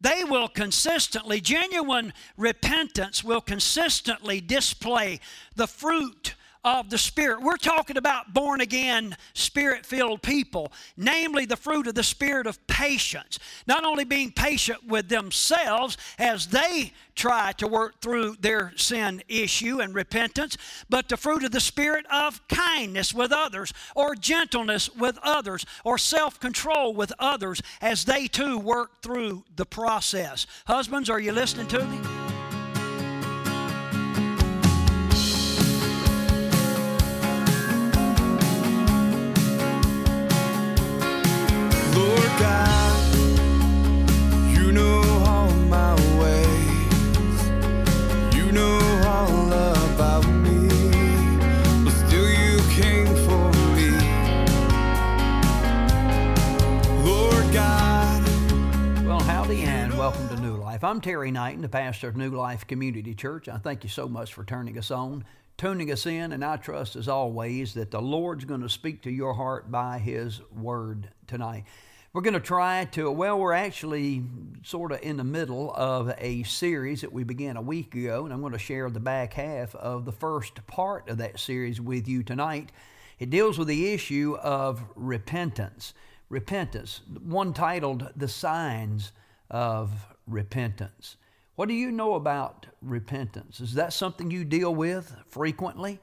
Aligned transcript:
they 0.00 0.24
will 0.24 0.48
consistently, 0.48 1.40
genuine 1.40 2.12
repentance 2.36 3.22
will 3.22 3.40
consistently 3.40 4.40
display 4.40 5.20
the 5.56 5.66
fruit 5.66 6.34
of 6.64 6.90
the 6.90 6.98
Spirit. 6.98 7.42
We're 7.42 7.56
talking 7.56 7.96
about 7.96 8.34
born 8.34 8.60
again, 8.60 9.16
spirit 9.34 9.86
filled 9.86 10.22
people, 10.22 10.72
namely 10.96 11.46
the 11.46 11.56
fruit 11.56 11.86
of 11.86 11.94
the 11.94 12.02
Spirit 12.02 12.46
of 12.46 12.64
patience. 12.66 13.38
Not 13.66 13.84
only 13.84 14.04
being 14.04 14.32
patient 14.32 14.86
with 14.86 15.08
themselves 15.08 15.96
as 16.18 16.48
they 16.48 16.92
try 17.14 17.52
to 17.52 17.66
work 17.66 18.00
through 18.00 18.36
their 18.40 18.72
sin 18.76 19.22
issue 19.28 19.80
and 19.80 19.94
repentance, 19.94 20.56
but 20.88 21.08
the 21.08 21.16
fruit 21.16 21.44
of 21.44 21.50
the 21.50 21.60
Spirit 21.60 22.06
of 22.12 22.46
kindness 22.48 23.14
with 23.14 23.32
others, 23.32 23.72
or 23.94 24.14
gentleness 24.14 24.94
with 24.94 25.18
others, 25.22 25.64
or 25.84 25.98
self 25.98 26.40
control 26.40 26.94
with 26.94 27.12
others 27.18 27.60
as 27.80 28.04
they 28.04 28.26
too 28.26 28.58
work 28.58 29.02
through 29.02 29.44
the 29.56 29.66
process. 29.66 30.46
Husbands, 30.66 31.10
are 31.10 31.20
you 31.20 31.32
listening 31.32 31.68
to 31.68 31.84
me? 31.84 32.19
I'm 60.84 61.02
Terry 61.02 61.30
Knighton, 61.30 61.60
the 61.60 61.68
pastor 61.68 62.08
of 62.08 62.16
New 62.16 62.30
Life 62.30 62.66
Community 62.66 63.14
Church. 63.14 63.48
I 63.48 63.58
thank 63.58 63.84
you 63.84 63.90
so 63.90 64.08
much 64.08 64.32
for 64.32 64.44
turning 64.44 64.78
us 64.78 64.90
on, 64.90 65.24
tuning 65.58 65.92
us 65.92 66.06
in, 66.06 66.32
and 66.32 66.42
I 66.42 66.56
trust 66.56 66.96
as 66.96 67.06
always 67.06 67.74
that 67.74 67.90
the 67.90 68.00
Lord's 68.00 68.46
going 68.46 68.62
to 68.62 68.68
speak 68.68 69.02
to 69.02 69.10
your 69.10 69.34
heart 69.34 69.70
by 69.70 69.98
His 69.98 70.40
Word 70.50 71.10
tonight. 71.26 71.64
We're 72.14 72.22
going 72.22 72.34
to 72.34 72.40
try 72.40 72.86
to, 72.92 73.10
well, 73.10 73.38
we're 73.38 73.52
actually 73.52 74.22
sort 74.62 74.92
of 74.92 75.02
in 75.02 75.18
the 75.18 75.24
middle 75.24 75.70
of 75.74 76.14
a 76.16 76.44
series 76.44 77.02
that 77.02 77.12
we 77.12 77.24
began 77.24 77.58
a 77.58 77.62
week 77.62 77.94
ago, 77.94 78.24
and 78.24 78.32
I'm 78.32 78.40
going 78.40 78.54
to 78.54 78.58
share 78.58 78.88
the 78.88 79.00
back 79.00 79.34
half 79.34 79.74
of 79.74 80.06
the 80.06 80.12
first 80.12 80.66
part 80.66 81.10
of 81.10 81.18
that 81.18 81.38
series 81.38 81.78
with 81.78 82.08
you 82.08 82.22
tonight. 82.22 82.72
It 83.18 83.28
deals 83.28 83.58
with 83.58 83.68
the 83.68 83.92
issue 83.92 84.38
of 84.40 84.82
repentance. 84.94 85.92
Repentance, 86.30 87.02
one 87.22 87.52
titled 87.52 88.10
The 88.16 88.28
Signs 88.28 89.12
of 89.50 90.06
repentance. 90.30 91.16
What 91.56 91.68
do 91.68 91.74
you 91.74 91.90
know 91.90 92.14
about 92.14 92.66
repentance? 92.80 93.60
Is 93.60 93.74
that 93.74 93.92
something 93.92 94.30
you 94.30 94.44
deal 94.44 94.74
with 94.74 95.14
frequently? 95.28 96.00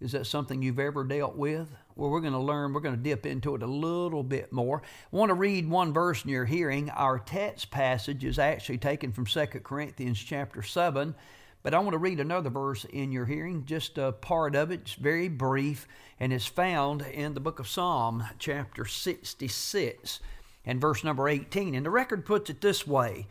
Is 0.00 0.12
that 0.12 0.26
something 0.26 0.62
you've 0.62 0.78
ever 0.78 1.04
dealt 1.04 1.36
with? 1.36 1.68
Well, 1.94 2.10
we're 2.10 2.20
going 2.20 2.32
to 2.32 2.38
learn, 2.38 2.72
we're 2.72 2.80
going 2.80 2.96
to 2.96 3.02
dip 3.02 3.26
into 3.26 3.54
it 3.54 3.62
a 3.62 3.66
little 3.66 4.22
bit 4.22 4.52
more. 4.52 4.82
I 5.12 5.16
want 5.16 5.30
to 5.30 5.34
read 5.34 5.68
one 5.68 5.92
verse 5.92 6.24
in 6.24 6.30
your 6.30 6.44
hearing. 6.44 6.90
Our 6.90 7.18
text 7.18 7.70
passage 7.70 8.24
is 8.24 8.38
actually 8.38 8.78
taken 8.78 9.12
from 9.12 9.26
2 9.26 9.46
Corinthians 9.62 10.18
chapter 10.18 10.62
7, 10.62 11.14
but 11.62 11.74
I 11.74 11.78
want 11.78 11.92
to 11.92 11.98
read 11.98 12.18
another 12.18 12.50
verse 12.50 12.84
in 12.84 13.12
your 13.12 13.26
hearing, 13.26 13.64
just 13.64 13.98
a 13.98 14.10
part 14.12 14.56
of 14.56 14.70
it. 14.72 14.80
It's 14.80 14.94
very 14.94 15.28
brief, 15.28 15.86
and 16.18 16.32
it's 16.32 16.46
found 16.46 17.02
in 17.02 17.34
the 17.34 17.40
book 17.40 17.60
of 17.60 17.68
Psalm, 17.68 18.24
chapter 18.38 18.84
66, 18.84 20.20
and 20.64 20.80
verse 20.80 21.04
number 21.04 21.28
18. 21.28 21.74
And 21.74 21.86
the 21.86 21.90
record 21.90 22.26
puts 22.26 22.50
it 22.50 22.60
this 22.60 22.86
way 22.86 23.26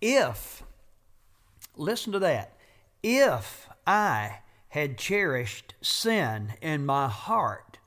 if, 0.00 0.62
listen 1.76 2.12
to 2.12 2.18
that, 2.18 2.56
if 3.02 3.68
I 3.86 4.40
had 4.68 4.98
cherished 4.98 5.74
sin 5.80 6.54
in 6.60 6.84
my 6.84 7.08
heart, 7.08 7.78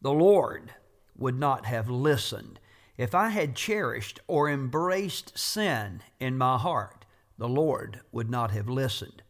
the 0.00 0.12
Lord 0.12 0.74
would 1.16 1.38
not 1.38 1.66
have 1.66 1.88
listened. 1.88 2.58
If 2.96 3.14
I 3.14 3.28
had 3.28 3.56
cherished 3.56 4.20
or 4.26 4.48
embraced 4.48 5.38
sin 5.38 6.02
in 6.20 6.38
my 6.38 6.58
heart, 6.58 7.04
the 7.38 7.48
Lord 7.48 8.00
would 8.12 8.30
not 8.30 8.50
have 8.52 8.68
listened. 8.68 9.22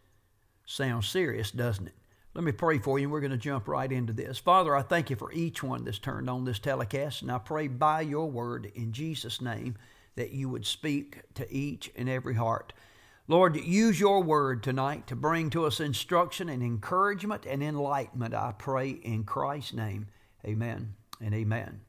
Sounds 0.66 1.08
serious, 1.08 1.50
doesn't 1.50 1.88
it? 1.88 1.94
Let 2.34 2.44
me 2.44 2.52
pray 2.52 2.78
for 2.78 2.98
you, 2.98 3.04
and 3.04 3.12
we're 3.12 3.20
going 3.20 3.30
to 3.30 3.36
jump 3.36 3.68
right 3.68 3.90
into 3.90 4.12
this. 4.12 4.38
Father, 4.38 4.74
I 4.74 4.82
thank 4.82 5.08
you 5.08 5.16
for 5.16 5.32
each 5.32 5.62
one 5.62 5.84
that's 5.84 5.98
turned 6.00 6.28
on 6.28 6.44
this 6.44 6.58
telecast, 6.58 7.22
and 7.22 7.30
I 7.30 7.38
pray 7.38 7.68
by 7.68 8.00
your 8.00 8.28
word 8.28 8.72
in 8.74 8.92
Jesus' 8.92 9.40
name 9.40 9.76
that 10.16 10.32
you 10.32 10.48
would 10.48 10.66
speak 10.66 11.22
to 11.34 11.52
each 11.52 11.90
and 11.96 12.08
every 12.08 12.34
heart. 12.34 12.72
Lord, 13.26 13.56
use 13.56 13.98
your 13.98 14.22
word 14.22 14.62
tonight 14.62 15.06
to 15.06 15.16
bring 15.16 15.48
to 15.50 15.64
us 15.64 15.80
instruction 15.80 16.48
and 16.48 16.62
encouragement 16.62 17.46
and 17.46 17.62
enlightenment, 17.62 18.34
I 18.34 18.52
pray 18.56 18.90
in 18.90 19.24
Christ's 19.24 19.72
name. 19.72 20.08
Amen 20.44 20.94
and 21.20 21.34
amen. 21.34 21.80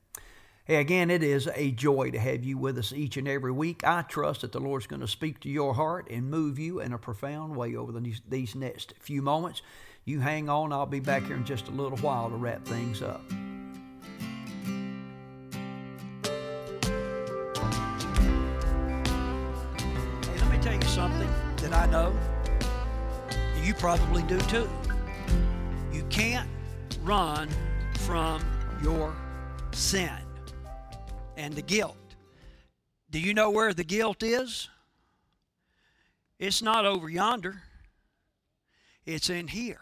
Hey, 0.64 0.78
again, 0.78 1.12
it 1.12 1.22
is 1.22 1.48
a 1.54 1.72
joy 1.72 2.10
to 2.10 2.18
have 2.18 2.44
you 2.44 2.58
with 2.58 2.78
us 2.78 2.92
each 2.92 3.18
and 3.18 3.28
every 3.28 3.52
week. 3.52 3.84
I 3.84 4.02
trust 4.02 4.42
that 4.42 4.52
the 4.52 4.60
Lord's 4.60 4.88
going 4.88 5.02
to 5.02 5.08
speak 5.08 5.42
to 5.42 5.50
your 5.50 5.76
heart 5.76 6.08
and 6.10 6.32
move 6.32 6.58
you 6.58 6.80
in 6.80 6.94
a 6.94 6.98
profound 6.98 7.56
way 7.56 7.76
over 7.76 7.92
the, 7.92 8.16
these 8.28 8.56
next 8.56 8.94
few 9.00 9.22
moments. 9.22 9.62
You 10.06 10.22
hang 10.22 10.50
on, 10.50 10.72
I'll 10.72 10.86
be 10.86 11.00
back 11.00 11.24
here 11.26 11.36
in 11.36 11.46
just 11.46 11.68
a 11.68 11.72
little 11.72 11.98
while 12.00 12.30
to 12.30 12.36
wrap 12.36 12.66
things 12.66 13.02
up. 13.02 13.22
Something 20.96 21.30
that 21.58 21.74
I 21.74 21.88
know 21.88 22.18
you 23.62 23.74
probably 23.74 24.24
do 24.24 24.40
too. 24.44 24.70
You 25.92 26.06
can't 26.10 26.48
run 27.04 27.50
from 28.06 28.42
your 28.82 29.14
sin 29.74 30.18
and 31.36 31.54
the 31.54 31.62
guilt. 31.62 31.98
Do 33.10 33.20
you 33.20 33.34
know 33.34 33.50
where 33.50 33.74
the 33.74 33.84
guilt 33.84 34.24
is? 34.24 34.70
It's 36.40 36.62
not 36.62 36.86
over 36.86 37.10
yonder, 37.10 37.64
it's 39.06 39.30
in 39.30 39.50
here. 39.50 39.82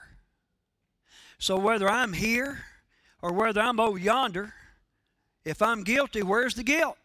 So 1.38 1.57
whether 1.57 1.88
I'm 1.88 2.13
here 2.13 2.63
or 3.22 3.31
whether 3.34 3.62
I'm 3.62 3.80
over 3.80 4.00
yonder, 4.00 4.56
if 5.45 5.62
I'm 5.62 5.84
guilty, 5.84 6.24
where's 6.24 6.56
the 6.56 6.63
guilt? 6.63 6.97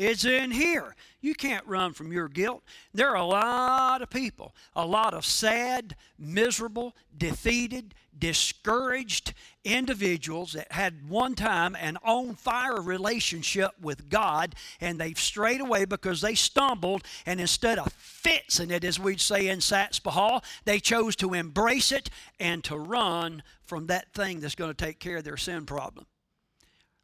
It's 0.00 0.24
in 0.24 0.50
here. 0.50 0.96
You 1.20 1.34
can't 1.34 1.66
run 1.66 1.92
from 1.92 2.10
your 2.10 2.26
guilt. 2.26 2.62
There 2.94 3.10
are 3.10 3.16
a 3.16 3.26
lot 3.26 4.00
of 4.00 4.08
people, 4.08 4.54
a 4.74 4.86
lot 4.86 5.12
of 5.12 5.26
sad, 5.26 5.94
miserable, 6.18 6.96
defeated, 7.18 7.94
discouraged 8.18 9.34
individuals 9.62 10.54
that 10.54 10.72
had 10.72 11.06
one 11.06 11.34
time 11.34 11.76
an 11.78 11.98
on 12.02 12.34
fire 12.34 12.80
relationship 12.80 13.72
with 13.78 14.08
God 14.08 14.54
and 14.80 14.98
they've 14.98 15.20
strayed 15.20 15.60
away 15.60 15.84
because 15.84 16.22
they 16.22 16.34
stumbled 16.34 17.02
and 17.26 17.38
instead 17.38 17.78
of 17.78 17.92
fixing 17.92 18.70
it, 18.70 18.84
as 18.84 18.98
we'd 18.98 19.20
say 19.20 19.48
in 19.48 19.58
Satsbahal, 19.58 20.42
they 20.64 20.80
chose 20.80 21.14
to 21.16 21.34
embrace 21.34 21.92
it 21.92 22.08
and 22.38 22.64
to 22.64 22.78
run 22.78 23.42
from 23.64 23.88
that 23.88 24.14
thing 24.14 24.40
that's 24.40 24.54
going 24.54 24.72
to 24.72 24.84
take 24.86 24.98
care 24.98 25.18
of 25.18 25.24
their 25.24 25.36
sin 25.36 25.66
problem. 25.66 26.06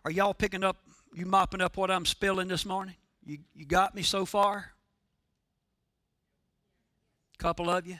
Are 0.06 0.10
y'all 0.10 0.32
picking 0.32 0.64
up 0.64 0.78
you 1.16 1.24
mopping 1.24 1.62
up 1.62 1.78
what 1.78 1.90
I'm 1.90 2.04
spilling 2.04 2.46
this 2.46 2.66
morning? 2.66 2.94
You, 3.24 3.38
you 3.54 3.64
got 3.64 3.94
me 3.94 4.02
so 4.02 4.26
far? 4.26 4.72
Couple 7.38 7.70
of 7.70 7.86
you? 7.86 7.98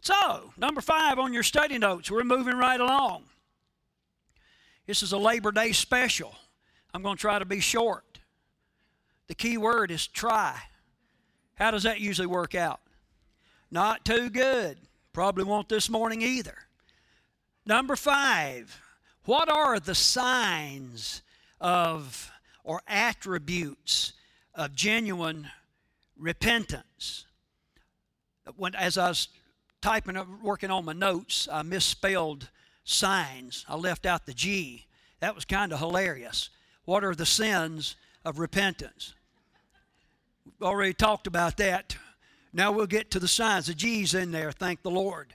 So, 0.00 0.52
number 0.56 0.80
five 0.80 1.20
on 1.20 1.32
your 1.32 1.44
study 1.44 1.78
notes, 1.78 2.10
we're 2.10 2.24
moving 2.24 2.56
right 2.56 2.80
along. 2.80 3.24
This 4.86 5.04
is 5.04 5.12
a 5.12 5.18
Labor 5.18 5.52
Day 5.52 5.70
special. 5.70 6.34
I'm 6.92 7.02
going 7.02 7.16
to 7.16 7.20
try 7.20 7.38
to 7.38 7.44
be 7.44 7.60
short. 7.60 8.18
The 9.28 9.34
key 9.34 9.56
word 9.56 9.92
is 9.92 10.06
try. 10.06 10.60
How 11.54 11.70
does 11.70 11.84
that 11.84 12.00
usually 12.00 12.26
work 12.26 12.56
out? 12.56 12.80
Not 13.70 14.04
too 14.04 14.30
good. 14.30 14.78
Probably 15.12 15.44
won't 15.44 15.68
this 15.68 15.88
morning 15.88 16.22
either. 16.22 16.56
Number 17.64 17.96
five, 17.96 18.80
what 19.24 19.48
are 19.48 19.80
the 19.80 19.94
signs 19.94 21.22
of 21.60 22.30
or 22.64 22.82
attributes 22.86 24.12
of 24.54 24.74
genuine 24.74 25.48
repentance. 26.18 27.26
When, 28.56 28.74
as 28.74 28.98
I 28.98 29.08
was 29.08 29.28
typing 29.80 30.16
working 30.42 30.70
on 30.70 30.84
my 30.84 30.92
notes, 30.92 31.48
I 31.50 31.62
misspelled 31.62 32.48
signs. 32.84 33.64
I 33.68 33.76
left 33.76 34.06
out 34.06 34.26
the 34.26 34.34
G. 34.34 34.86
That 35.20 35.34
was 35.34 35.44
kind 35.44 35.72
of 35.72 35.78
hilarious. 35.78 36.50
What 36.84 37.04
are 37.04 37.14
the 37.14 37.26
sins 37.26 37.96
of 38.24 38.38
repentance? 38.38 39.14
We've 40.44 40.66
already 40.66 40.94
talked 40.94 41.26
about 41.26 41.56
that. 41.58 41.96
Now 42.52 42.72
we'll 42.72 42.86
get 42.86 43.10
to 43.12 43.20
the 43.20 43.28
signs. 43.28 43.66
The 43.66 43.74
G's 43.74 44.14
in 44.14 44.32
there, 44.32 44.50
thank 44.50 44.82
the 44.82 44.90
Lord. 44.90 45.34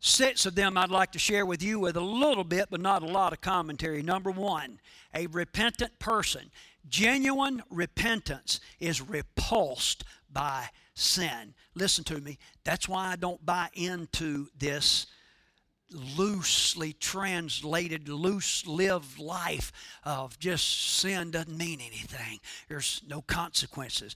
Six 0.00 0.46
of 0.46 0.54
them 0.54 0.78
I'd 0.78 0.90
like 0.90 1.12
to 1.12 1.18
share 1.18 1.44
with 1.44 1.62
you 1.62 1.78
with 1.78 1.96
a 1.96 2.00
little 2.00 2.44
bit, 2.44 2.68
but 2.70 2.80
not 2.80 3.02
a 3.02 3.06
lot 3.06 3.32
of 3.32 3.40
commentary. 3.40 4.02
Number 4.02 4.30
one, 4.30 4.80
a 5.14 5.26
repentant 5.26 5.98
person 5.98 6.50
Genuine 6.88 7.62
repentance 7.70 8.60
is 8.78 9.00
repulsed 9.00 10.04
by 10.32 10.68
sin. 10.94 11.54
Listen 11.74 12.04
to 12.04 12.20
me. 12.20 12.38
That's 12.64 12.88
why 12.88 13.12
I 13.12 13.16
don't 13.16 13.44
buy 13.44 13.68
into 13.74 14.48
this 14.58 15.06
loosely 15.92 16.92
translated, 16.92 18.08
loose 18.08 18.66
lived 18.66 19.18
life 19.18 19.72
of 20.04 20.38
just 20.38 20.98
sin 20.98 21.32
doesn't 21.32 21.56
mean 21.56 21.80
anything. 21.80 22.38
There's 22.68 23.02
no 23.08 23.22
consequences. 23.22 24.14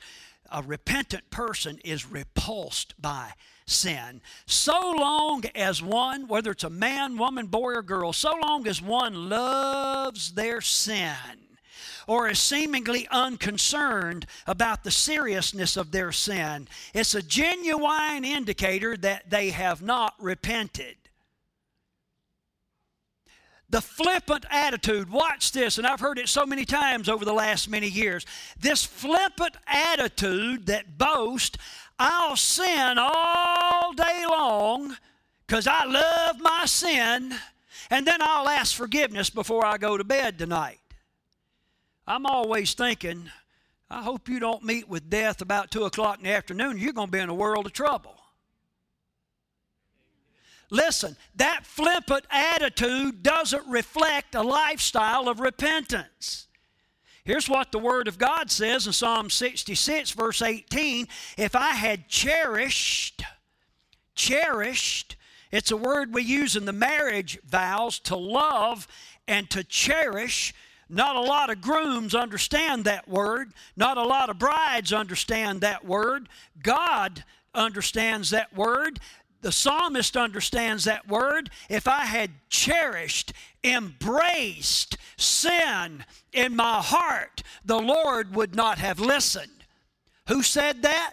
A 0.54 0.62
repentant 0.62 1.30
person 1.30 1.80
is 1.82 2.06
repulsed 2.06 2.94
by 3.02 3.32
sin. 3.66 4.20
So 4.46 4.92
long 4.96 5.42
as 5.56 5.82
one, 5.82 6.28
whether 6.28 6.52
it's 6.52 6.62
a 6.62 6.70
man, 6.70 7.18
woman, 7.18 7.46
boy, 7.46 7.72
or 7.72 7.82
girl, 7.82 8.12
so 8.12 8.36
long 8.40 8.68
as 8.68 8.80
one 8.80 9.28
loves 9.28 10.34
their 10.34 10.60
sin 10.60 11.12
or 12.06 12.28
is 12.28 12.38
seemingly 12.38 13.08
unconcerned 13.10 14.26
about 14.46 14.84
the 14.84 14.92
seriousness 14.92 15.76
of 15.76 15.90
their 15.90 16.12
sin, 16.12 16.68
it's 16.94 17.16
a 17.16 17.22
genuine 17.22 18.24
indicator 18.24 18.96
that 18.98 19.28
they 19.28 19.50
have 19.50 19.82
not 19.82 20.14
repented. 20.20 20.94
The 23.74 23.82
flippant 23.82 24.46
attitude, 24.52 25.10
watch 25.10 25.50
this, 25.50 25.78
and 25.78 25.84
I've 25.84 25.98
heard 25.98 26.16
it 26.20 26.28
so 26.28 26.46
many 26.46 26.64
times 26.64 27.08
over 27.08 27.24
the 27.24 27.32
last 27.32 27.68
many 27.68 27.88
years. 27.88 28.24
This 28.56 28.84
flippant 28.84 29.56
attitude 29.66 30.66
that 30.66 30.96
boasts, 30.96 31.58
I'll 31.98 32.36
sin 32.36 32.98
all 32.98 33.92
day 33.92 34.26
long 34.30 34.96
because 35.44 35.66
I 35.66 35.86
love 35.86 36.38
my 36.38 36.66
sin, 36.66 37.34
and 37.90 38.06
then 38.06 38.22
I'll 38.22 38.48
ask 38.48 38.76
forgiveness 38.76 39.28
before 39.28 39.66
I 39.66 39.76
go 39.76 39.98
to 39.98 40.04
bed 40.04 40.38
tonight. 40.38 40.78
I'm 42.06 42.26
always 42.26 42.74
thinking, 42.74 43.28
I 43.90 44.04
hope 44.04 44.28
you 44.28 44.38
don't 44.38 44.62
meet 44.62 44.88
with 44.88 45.10
death 45.10 45.40
about 45.40 45.72
2 45.72 45.82
o'clock 45.82 46.18
in 46.18 46.26
the 46.26 46.30
afternoon. 46.30 46.78
You're 46.78 46.92
going 46.92 47.08
to 47.08 47.12
be 47.12 47.18
in 47.18 47.28
a 47.28 47.34
world 47.34 47.66
of 47.66 47.72
trouble. 47.72 48.14
Listen, 50.74 51.16
that 51.36 51.64
flippant 51.64 52.24
attitude 52.32 53.22
doesn't 53.22 53.64
reflect 53.68 54.34
a 54.34 54.42
lifestyle 54.42 55.28
of 55.28 55.38
repentance. 55.38 56.48
Here's 57.24 57.48
what 57.48 57.70
the 57.70 57.78
Word 57.78 58.08
of 58.08 58.18
God 58.18 58.50
says 58.50 58.84
in 58.88 58.92
Psalm 58.92 59.30
66, 59.30 60.10
verse 60.10 60.42
18 60.42 61.06
If 61.38 61.54
I 61.54 61.70
had 61.70 62.08
cherished, 62.08 63.22
cherished, 64.16 65.14
it's 65.52 65.70
a 65.70 65.76
word 65.76 66.12
we 66.12 66.24
use 66.24 66.56
in 66.56 66.64
the 66.64 66.72
marriage 66.72 67.38
vows 67.46 68.00
to 68.00 68.16
love 68.16 68.88
and 69.28 69.48
to 69.50 69.62
cherish. 69.62 70.52
Not 70.88 71.14
a 71.14 71.20
lot 71.20 71.50
of 71.50 71.60
grooms 71.60 72.16
understand 72.16 72.84
that 72.86 73.08
word. 73.08 73.52
Not 73.76 73.96
a 73.96 74.02
lot 74.02 74.28
of 74.28 74.40
brides 74.40 74.92
understand 74.92 75.60
that 75.60 75.84
word. 75.84 76.28
God 76.60 77.22
understands 77.54 78.30
that 78.30 78.54
word. 78.54 78.98
The 79.44 79.52
psalmist 79.52 80.16
understands 80.16 80.84
that 80.84 81.06
word. 81.06 81.50
If 81.68 81.86
I 81.86 82.06
had 82.06 82.30
cherished, 82.48 83.34
embraced 83.62 84.96
sin 85.18 86.06
in 86.32 86.56
my 86.56 86.80
heart, 86.80 87.42
the 87.62 87.78
Lord 87.78 88.34
would 88.34 88.54
not 88.54 88.78
have 88.78 88.98
listened. 88.98 89.64
Who 90.28 90.42
said 90.42 90.80
that? 90.80 91.12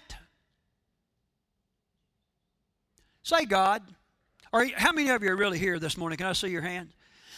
Say 3.21 3.43
God. 3.43 3.83
Or 4.53 4.65
how 4.77 4.93
many 4.93 5.09
of 5.09 5.21
you 5.21 5.31
are 5.31 5.35
really 5.35 5.59
here 5.59 5.77
this 5.77 5.97
morning? 5.97 6.17
Can 6.17 6.27
I 6.27 6.31
see 6.31 6.47
your 6.47 6.61
hand? 6.61 6.93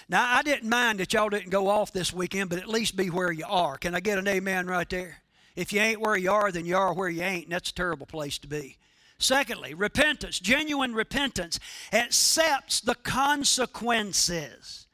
Now, 0.07 0.31
I 0.31 0.43
didn't 0.43 0.69
mind 0.69 0.99
that 0.99 1.11
y'all 1.11 1.29
didn't 1.29 1.49
go 1.49 1.69
off 1.69 1.91
this 1.91 2.13
weekend, 2.13 2.51
but 2.51 2.59
at 2.59 2.69
least 2.69 2.95
be 2.95 3.09
where 3.09 3.31
you 3.31 3.45
are. 3.47 3.79
Can 3.79 3.95
I 3.95 3.99
get 3.99 4.19
an 4.19 4.27
amen 4.27 4.67
right 4.67 4.89
there? 4.91 5.23
If 5.55 5.73
you 5.73 5.81
ain't 5.81 6.01
where 6.01 6.17
you 6.17 6.31
are, 6.31 6.51
then 6.51 6.67
you 6.67 6.77
are 6.77 6.93
where 6.93 7.09
you 7.09 7.23
ain't, 7.23 7.45
and 7.45 7.53
that's 7.53 7.71
a 7.71 7.73
terrible 7.73 8.05
place 8.05 8.37
to 8.37 8.47
be. 8.47 8.77
Secondly, 9.23 9.73
repentance, 9.73 10.37
genuine 10.37 10.93
repentance, 10.93 11.57
accepts 11.93 12.81
the 12.81 12.95
consequences. 12.95 14.87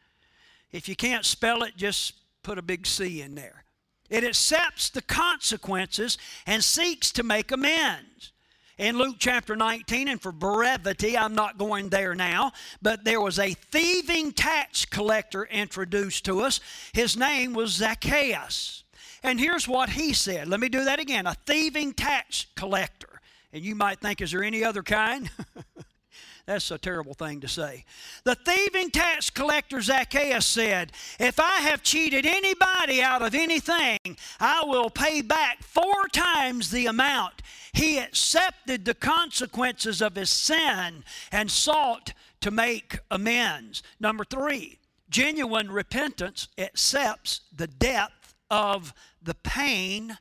If 0.71 0.87
you 0.87 0.95
can't 0.95 1.25
spell 1.25 1.63
it, 1.63 1.75
just 1.75 2.13
put 2.43 2.59
a 2.59 2.61
big 2.61 2.85
C 2.85 3.21
in 3.21 3.33
there. 3.33 3.63
It 4.07 4.23
accepts 4.23 4.89
the 4.89 5.01
consequences 5.01 6.19
and 6.45 6.63
seeks 6.63 7.11
to 7.13 7.23
make 7.23 7.51
amends 7.51 8.31
in 8.77 8.97
Luke 8.97 9.17
chapter 9.19 9.55
19, 9.55 10.07
and 10.07 10.21
for 10.21 10.31
brevity, 10.31 11.17
I'm 11.17 11.33
not 11.33 11.57
going 11.57 11.89
there 11.89 12.13
now, 12.13 12.53
but 12.83 13.03
there 13.03 13.19
was 13.19 13.39
a 13.39 13.53
thieving 13.53 14.31
tax 14.31 14.85
collector 14.85 15.45
introduced 15.45 16.23
to 16.25 16.41
us. 16.41 16.59
His 16.93 17.17
name 17.17 17.53
was 17.53 17.71
Zacchaeus. 17.71 18.83
And 19.21 19.39
here's 19.39 19.67
what 19.67 19.89
he 19.89 20.13
said. 20.13 20.47
Let 20.47 20.59
me 20.59 20.69
do 20.69 20.85
that 20.85 20.99
again 20.99 21.27
a 21.27 21.33
thieving 21.33 21.93
tax 21.93 22.45
collector. 22.55 23.18
And 23.51 23.63
you 23.63 23.75
might 23.75 23.99
think, 23.99 24.21
is 24.21 24.31
there 24.31 24.43
any 24.43 24.63
other 24.63 24.83
kind? 24.83 25.29
That's 26.45 26.71
a 26.71 26.79
terrible 26.79 27.13
thing 27.13 27.41
to 27.41 27.47
say. 27.47 27.85
The 28.23 28.33
thieving 28.33 28.89
tax 28.89 29.29
collector 29.29 29.81
Zacchaeus 29.81 30.47
said, 30.47 30.91
If 31.19 31.39
I 31.39 31.57
have 31.61 31.83
cheated 31.83 32.25
anybody 32.25 33.03
out 33.03 33.21
of 33.21 33.35
anything, 33.35 33.99
I 34.39 34.63
will 34.65 34.89
pay 34.89 35.21
back 35.21 35.61
four 35.61 36.07
times 36.11 36.71
the 36.71 36.87
amount. 36.87 37.43
He 37.71 37.99
accepted 37.99 38.85
the 38.85 38.95
consequences 38.95 40.01
of 40.01 40.15
his 40.15 40.31
sin 40.31 41.03
and 41.31 41.51
sought 41.51 42.13
to 42.41 42.49
make 42.49 42.97
amends. 43.11 43.83
Number 43.99 44.23
three, 44.23 44.79
genuine 45.09 45.71
repentance 45.71 46.47
accepts 46.57 47.41
the 47.55 47.67
depth 47.67 48.33
of 48.49 48.93
the 49.21 49.35
pain 49.35 50.17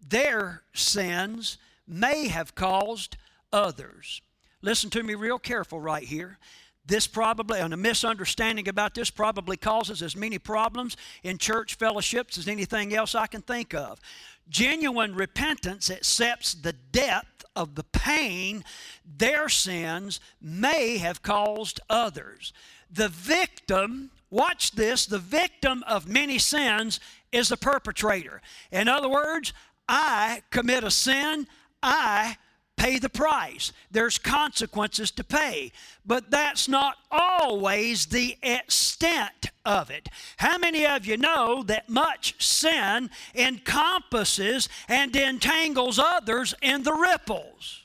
their 0.00 0.62
sins 0.72 1.58
may 1.90 2.28
have 2.28 2.54
caused 2.54 3.16
others. 3.52 4.22
Listen 4.62 4.90
to 4.90 5.02
me 5.02 5.14
real 5.14 5.38
careful 5.38 5.80
right 5.80 6.04
here. 6.04 6.38
This 6.86 7.06
probably, 7.06 7.60
and 7.60 7.74
a 7.74 7.76
misunderstanding 7.76 8.68
about 8.68 8.94
this 8.94 9.10
probably 9.10 9.56
causes 9.56 10.02
as 10.02 10.16
many 10.16 10.38
problems 10.38 10.96
in 11.22 11.38
church 11.38 11.74
fellowships 11.74 12.38
as 12.38 12.48
anything 12.48 12.94
else 12.94 13.14
I 13.14 13.26
can 13.26 13.42
think 13.42 13.74
of. 13.74 14.00
Genuine 14.48 15.14
repentance 15.14 15.90
accepts 15.90 16.54
the 16.54 16.72
depth 16.72 17.44
of 17.54 17.74
the 17.74 17.84
pain 17.84 18.64
their 19.04 19.48
sins 19.48 20.20
may 20.40 20.98
have 20.98 21.22
caused 21.22 21.80
others. 21.88 22.52
The 22.90 23.08
victim, 23.08 24.10
watch 24.30 24.72
this, 24.72 25.06
the 25.06 25.18
victim 25.18 25.84
of 25.86 26.08
many 26.08 26.38
sins 26.38 26.98
is 27.30 27.48
the 27.48 27.56
perpetrator. 27.56 28.40
In 28.72 28.88
other 28.88 29.08
words, 29.08 29.52
I 29.88 30.42
commit 30.50 30.84
a 30.84 30.90
sin, 30.90 31.46
I 31.82 32.36
pay 32.80 32.98
the 32.98 33.10
price. 33.10 33.72
There's 33.90 34.18
consequences 34.18 35.10
to 35.12 35.24
pay. 35.24 35.70
But 36.06 36.30
that's 36.30 36.66
not 36.66 36.96
always 37.10 38.06
the 38.06 38.38
extent 38.42 39.50
of 39.66 39.90
it. 39.90 40.08
How 40.38 40.56
many 40.56 40.86
of 40.86 41.04
you 41.04 41.18
know 41.18 41.62
that 41.64 41.90
much 41.90 42.42
sin 42.42 43.10
encompasses 43.34 44.68
and 44.88 45.14
entangles 45.14 45.98
others 45.98 46.54
in 46.62 46.82
the 46.82 46.94
ripples? 46.94 47.82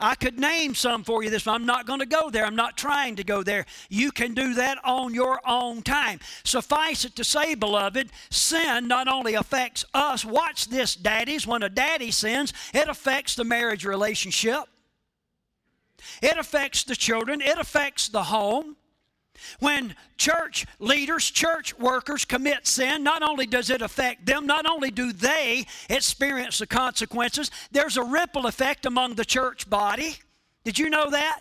I 0.00 0.14
could 0.14 0.38
name 0.38 0.74
some 0.74 1.04
for 1.04 1.22
you 1.22 1.30
this. 1.30 1.46
I'm 1.46 1.66
not 1.66 1.86
going 1.86 2.00
to 2.00 2.06
go 2.06 2.30
there. 2.30 2.44
I'm 2.44 2.56
not 2.56 2.76
trying 2.76 3.16
to 3.16 3.24
go 3.24 3.42
there. 3.42 3.66
You 3.88 4.12
can 4.12 4.34
do 4.34 4.54
that 4.54 4.78
on 4.84 5.14
your 5.14 5.40
own 5.46 5.82
time. 5.82 6.20
Suffice 6.44 7.04
it 7.04 7.16
to 7.16 7.24
say, 7.24 7.54
beloved, 7.54 8.10
sin 8.30 8.88
not 8.88 9.08
only 9.08 9.34
affects 9.34 9.84
us, 9.92 10.24
watch 10.24 10.68
this, 10.68 10.94
daddies. 10.94 11.46
When 11.46 11.62
a 11.62 11.68
daddy 11.68 12.10
sins, 12.10 12.52
it 12.72 12.88
affects 12.88 13.34
the 13.34 13.44
marriage 13.44 13.84
relationship, 13.84 14.64
it 16.22 16.38
affects 16.38 16.84
the 16.84 16.96
children, 16.96 17.40
it 17.40 17.58
affects 17.58 18.08
the 18.08 18.24
home. 18.24 18.76
When 19.58 19.94
church 20.16 20.66
leaders, 20.78 21.30
church 21.30 21.78
workers 21.78 22.24
commit 22.24 22.66
sin, 22.66 23.02
not 23.02 23.22
only 23.22 23.46
does 23.46 23.70
it 23.70 23.82
affect 23.82 24.26
them, 24.26 24.46
not 24.46 24.66
only 24.66 24.90
do 24.90 25.12
they 25.12 25.66
experience 25.88 26.58
the 26.58 26.66
consequences, 26.66 27.50
there's 27.70 27.96
a 27.96 28.02
ripple 28.02 28.46
effect 28.46 28.86
among 28.86 29.14
the 29.14 29.24
church 29.24 29.68
body. 29.68 30.16
Did 30.64 30.78
you 30.78 30.90
know 30.90 31.10
that? 31.10 31.40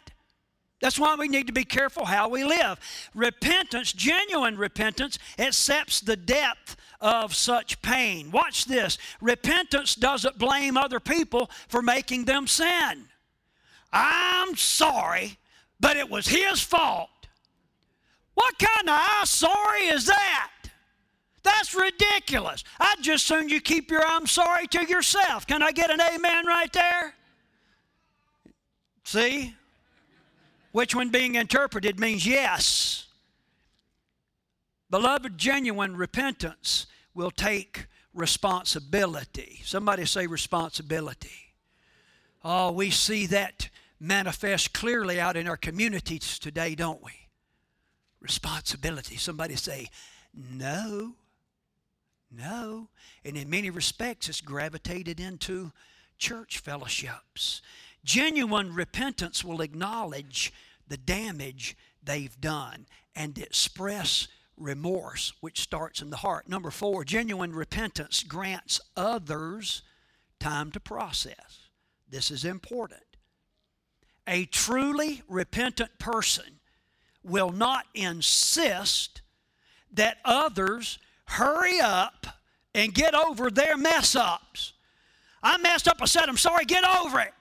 That's 0.81 0.97
why 0.97 1.15
we 1.15 1.27
need 1.27 1.47
to 1.47 1.53
be 1.53 1.65
careful 1.65 2.05
how 2.05 2.29
we 2.29 2.43
live. 2.43 2.79
Repentance, 3.13 3.91
genuine 3.91 4.57
repentance, 4.57 5.19
accepts 5.37 5.99
the 5.99 6.15
depth 6.15 6.77
of 7.01 7.35
such 7.35 7.81
pain. 7.81 8.31
Watch 8.31 8.65
this. 8.65 8.97
Repentance 9.21 9.95
doesn't 9.95 10.37
blame 10.37 10.77
other 10.77 10.99
people 10.99 11.49
for 11.67 11.81
making 11.81 12.25
them 12.25 12.47
sin. 12.47 13.05
I'm 13.91 14.55
sorry, 14.55 15.37
but 15.79 15.97
it 15.97 16.09
was 16.09 16.27
his 16.27 16.61
fault. 16.61 17.18
What 18.39 18.57
kind 18.57 18.87
of 18.87 18.97
I'm 18.97 19.25
sorry 19.25 19.87
is 19.87 20.05
that? 20.05 20.51
That's 21.43 21.75
ridiculous. 21.75 22.63
I'd 22.79 23.01
just 23.01 23.25
soon 23.25 23.49
you 23.49 23.59
keep 23.59 23.91
your 23.91 24.01
I'm 24.01 24.27
sorry 24.27 24.65
to 24.67 24.85
yourself. 24.85 25.45
Can 25.45 25.61
I 25.61 25.73
get 25.73 25.91
an 25.91 25.99
amen 25.99 26.45
right 26.47 26.71
there? 26.71 27.15
See? 29.03 29.53
Which 30.71 30.95
one 30.95 31.09
being 31.09 31.35
interpreted 31.35 31.99
means 31.99 32.25
yes. 32.25 33.07
Beloved, 34.89 35.37
genuine 35.37 35.97
repentance 35.97 36.87
will 37.13 37.31
take 37.31 37.87
responsibility. 38.13 39.59
Somebody 39.65 40.05
say 40.05 40.27
responsibility. 40.27 41.53
Oh, 42.41 42.71
we 42.71 42.89
see 42.89 43.25
that 43.25 43.67
manifest 43.99 44.73
clearly 44.73 45.19
out 45.19 45.35
in 45.35 45.45
our 45.45 45.57
communities 45.57 46.39
today, 46.39 46.73
don't 46.73 47.03
we? 47.03 47.18
Responsibility. 48.21 49.15
Somebody 49.17 49.55
say, 49.55 49.89
no, 50.33 51.15
no. 52.31 52.89
And 53.23 53.37
in 53.37 53.49
many 53.49 53.69
respects, 53.69 54.29
it's 54.29 54.41
gravitated 54.41 55.19
into 55.19 55.71
church 56.17 56.59
fellowships. 56.59 57.61
Genuine 58.03 58.73
repentance 58.73 59.43
will 59.43 59.61
acknowledge 59.61 60.53
the 60.87 60.97
damage 60.97 61.77
they've 62.03 62.39
done 62.39 62.85
and 63.15 63.37
express 63.37 64.27
remorse, 64.57 65.33
which 65.39 65.61
starts 65.61 66.01
in 66.01 66.09
the 66.09 66.17
heart. 66.17 66.49
Number 66.49 66.71
four, 66.71 67.03
genuine 67.05 67.53
repentance 67.53 68.23
grants 68.23 68.81
others 68.95 69.83
time 70.39 70.71
to 70.71 70.79
process. 70.79 71.69
This 72.09 72.31
is 72.31 72.45
important. 72.45 73.03
A 74.27 74.45
truly 74.45 75.21
repentant 75.27 75.97
person 75.99 76.58
will 77.23 77.51
not 77.51 77.85
insist 77.93 79.21
that 79.93 80.17
others 80.23 80.99
hurry 81.25 81.79
up 81.79 82.27
and 82.73 82.93
get 82.93 83.13
over 83.13 83.49
their 83.49 83.77
mess 83.77 84.15
ups. 84.15 84.73
I 85.41 85.57
messed 85.57 85.87
up, 85.87 85.97
I 86.01 86.05
said, 86.05 86.27
I'm 86.27 86.37
sorry, 86.37 86.65
get 86.65 86.83
over 86.83 87.19
it. 87.19 87.33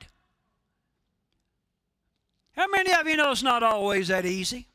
How 2.52 2.66
many 2.68 2.92
of 2.92 3.06
you 3.06 3.16
know 3.16 3.30
it's 3.30 3.42
not 3.42 3.62
always 3.62 4.08
that 4.08 4.26
easy? 4.26 4.66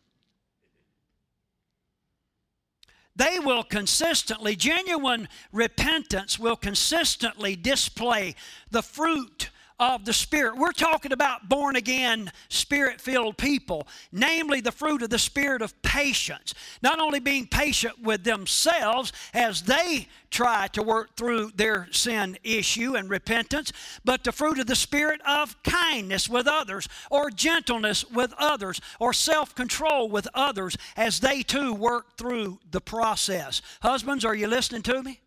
They 3.16 3.40
will 3.40 3.64
consistently, 3.64 4.56
genuine 4.56 5.28
repentance 5.52 6.40
will 6.40 6.56
consistently 6.56 7.56
display 7.56 8.36
the 8.72 8.82
fruit 8.82 9.50
of 9.80 10.06
the 10.06 10.14
Spirit. 10.14 10.58
We're 10.58 10.72
talking 10.72 11.12
about 11.12 11.50
born 11.50 11.76
again, 11.76 12.32
spirit 12.50 13.02
filled 13.02 13.38
people, 13.38 13.88
namely 14.12 14.62
the 14.62 14.72
fruit 14.72 15.02
of 15.02 15.10
the 15.10 15.20
Spirit 15.20 15.62
of 15.62 15.80
patience. 15.82 16.54
Not 16.82 17.00
only 17.00 17.20
being 17.20 17.48
patient 17.48 18.02
with 18.02 18.24
themselves 18.24 19.12
as 19.34 19.64
they 19.64 20.08
try 20.30 20.68
to 20.74 20.82
work 20.82 21.16
through 21.16 21.52
their 21.56 21.88
sin 21.92 22.38
issue 22.44 22.96
and 22.96 23.10
repentance, 23.10 23.72
but 24.04 24.24
the 24.24 24.32
fruit 24.32 24.60
of 24.60 24.68
the 24.68 24.76
Spirit 24.76 25.22
of 25.28 25.62
kindness 25.64 26.28
with 26.28 26.48
others, 26.48 26.88
or 27.10 27.30
gentleness 27.30 28.10
with 28.10 28.34
others, 28.38 28.82
or 29.00 29.14
self 29.14 29.56
control 29.56 30.10
with 30.10 30.28
others 30.34 30.78
as 30.98 31.20
they 31.20 31.42
too 31.44 31.74
work 31.74 32.18
through 32.18 32.60
the 32.72 32.82
process. 32.82 33.62
Husbands, 33.82 34.26
are 34.26 34.36
you 34.36 34.48
listening 34.48 34.82
to 34.84 35.04
me? 35.04 35.20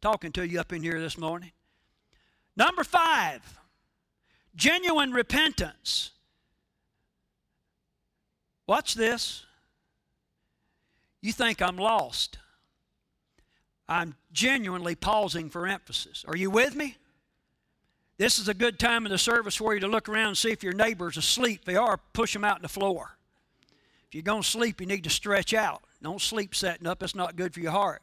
Talking 0.00 0.30
to 0.32 0.46
you 0.46 0.60
up 0.60 0.72
in 0.72 0.82
here 0.82 1.00
this 1.00 1.18
morning. 1.18 1.50
Number 2.58 2.82
five, 2.82 3.40
genuine 4.56 5.12
repentance. 5.12 6.10
Watch 8.66 8.94
this. 8.94 9.46
You 11.22 11.32
think 11.32 11.62
I'm 11.62 11.76
lost. 11.76 12.38
I'm 13.88 14.16
genuinely 14.32 14.96
pausing 14.96 15.48
for 15.48 15.68
emphasis. 15.68 16.24
Are 16.26 16.36
you 16.36 16.50
with 16.50 16.74
me? 16.74 16.96
This 18.18 18.40
is 18.40 18.48
a 18.48 18.54
good 18.54 18.80
time 18.80 19.06
in 19.06 19.12
the 19.12 19.18
service 19.18 19.54
for 19.54 19.72
you 19.72 19.80
to 19.80 19.86
look 19.86 20.08
around 20.08 20.28
and 20.28 20.38
see 20.38 20.50
if 20.50 20.64
your 20.64 20.72
neighbor's 20.72 21.16
asleep. 21.16 21.60
If 21.60 21.64
they 21.64 21.76
are, 21.76 21.98
push 22.12 22.32
them 22.32 22.44
out 22.44 22.56
on 22.56 22.62
the 22.62 22.68
floor. 22.68 23.16
If 24.08 24.14
you're 24.14 24.22
going 24.22 24.42
to 24.42 24.48
sleep, 24.48 24.80
you 24.80 24.86
need 24.86 25.04
to 25.04 25.10
stretch 25.10 25.54
out. 25.54 25.82
Don't 26.02 26.20
sleep 26.20 26.56
setting 26.56 26.88
up, 26.88 27.02
it's 27.04 27.14
not 27.14 27.36
good 27.36 27.54
for 27.54 27.60
your 27.60 27.70
heart. 27.70 28.02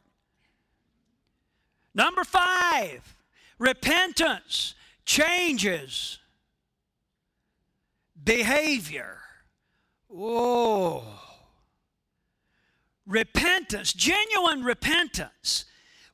Number 1.94 2.24
five, 2.24 3.15
Repentance 3.58 4.76
changes 5.06 6.20
behavior. 8.24 9.18
Whoa. 10.08 11.04
Repentance, 13.06 13.94
genuine 13.94 14.64
repentance, 14.64 15.66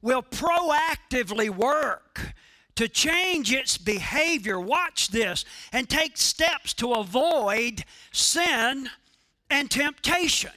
will 0.01 0.23
proactively 0.23 1.49
work 1.49 2.33
to 2.75 2.87
change 2.87 3.53
its 3.53 3.77
behavior. 3.77 4.59
Watch 4.59 5.09
this 5.09 5.45
and 5.71 5.87
take 5.87 6.17
steps 6.17 6.73
to 6.75 6.93
avoid 6.93 7.83
sin 8.11 8.89
and 9.49 9.69
temptation. 9.69 10.51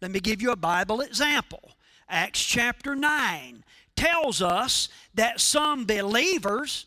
Let 0.00 0.10
me 0.10 0.20
give 0.20 0.42
you 0.42 0.52
a 0.52 0.56
Bible 0.56 1.00
example. 1.00 1.72
Acts 2.08 2.44
chapter 2.44 2.94
9 2.94 3.64
tells 3.98 4.40
us 4.40 4.88
that 5.14 5.40
some 5.40 5.84
believers, 5.84 6.86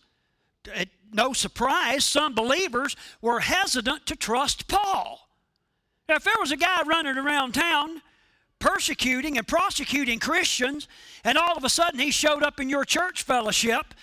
eh, 0.73 0.85
no 1.11 1.33
surprise, 1.33 2.05
some 2.05 2.33
believers 2.33 2.95
were 3.21 3.41
hesitant 3.41 4.05
to 4.05 4.15
trust 4.15 4.67
Paul. 4.69 5.27
Now, 6.07 6.15
if 6.15 6.23
there 6.23 6.33
was 6.39 6.51
a 6.51 6.57
guy 6.57 6.81
running 6.85 7.17
around 7.17 7.53
town 7.53 8.01
persecuting 8.59 9.37
and 9.37 9.47
prosecuting 9.47 10.19
Christians, 10.19 10.87
and 11.23 11.37
all 11.37 11.57
of 11.57 11.63
a 11.63 11.69
sudden 11.69 11.99
he 11.99 12.11
showed 12.11 12.43
up 12.43 12.59
in 12.59 12.69
your 12.69 12.85
church 12.85 13.23
fellowship, 13.23 13.93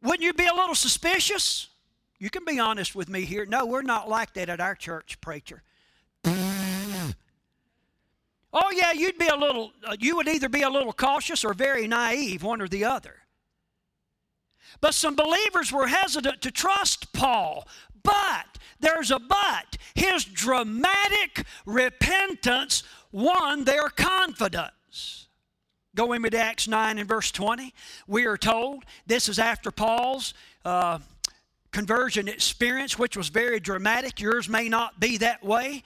wouldn't 0.00 0.22
you 0.22 0.32
be 0.32 0.46
a 0.46 0.54
little 0.54 0.74
suspicious? 0.74 1.68
You 2.18 2.30
can 2.30 2.44
be 2.44 2.58
honest 2.58 2.94
with 2.94 3.08
me 3.08 3.24
here. 3.24 3.44
No, 3.44 3.66
we're 3.66 3.82
not 3.82 4.08
like 4.08 4.32
that 4.34 4.48
at 4.48 4.60
our 4.60 4.74
church, 4.74 5.20
preacher. 5.20 5.62
Oh, 8.52 8.70
yeah, 8.74 8.92
you'd 8.92 9.18
be 9.18 9.28
a 9.28 9.36
little, 9.36 9.72
uh, 9.84 9.96
you 9.98 10.16
would 10.16 10.28
either 10.28 10.48
be 10.48 10.62
a 10.62 10.68
little 10.68 10.92
cautious 10.92 11.44
or 11.44 11.54
very 11.54 11.86
naive, 11.86 12.42
one 12.42 12.60
or 12.60 12.68
the 12.68 12.84
other. 12.84 13.16
But 14.80 14.94
some 14.94 15.16
believers 15.16 15.72
were 15.72 15.86
hesitant 15.86 16.42
to 16.42 16.50
trust 16.50 17.12
Paul. 17.12 17.66
But, 18.02 18.58
there's 18.80 19.10
a 19.10 19.18
but, 19.18 19.78
his 19.94 20.24
dramatic 20.24 21.44
repentance 21.64 22.82
won 23.10 23.64
their 23.64 23.88
confidence. 23.88 25.28
Go 25.94 26.06
with 26.06 26.34
Acts 26.34 26.68
9 26.68 26.98
and 26.98 27.08
verse 27.08 27.30
20. 27.30 27.74
We 28.06 28.26
are 28.26 28.38
told 28.38 28.84
this 29.06 29.28
is 29.28 29.38
after 29.38 29.70
Paul's 29.70 30.34
uh, 30.64 30.98
conversion 31.70 32.28
experience, 32.28 32.98
which 32.98 33.16
was 33.16 33.28
very 33.28 33.60
dramatic. 33.60 34.20
Yours 34.20 34.48
may 34.48 34.68
not 34.68 34.98
be 35.00 35.18
that 35.18 35.44
way. 35.44 35.82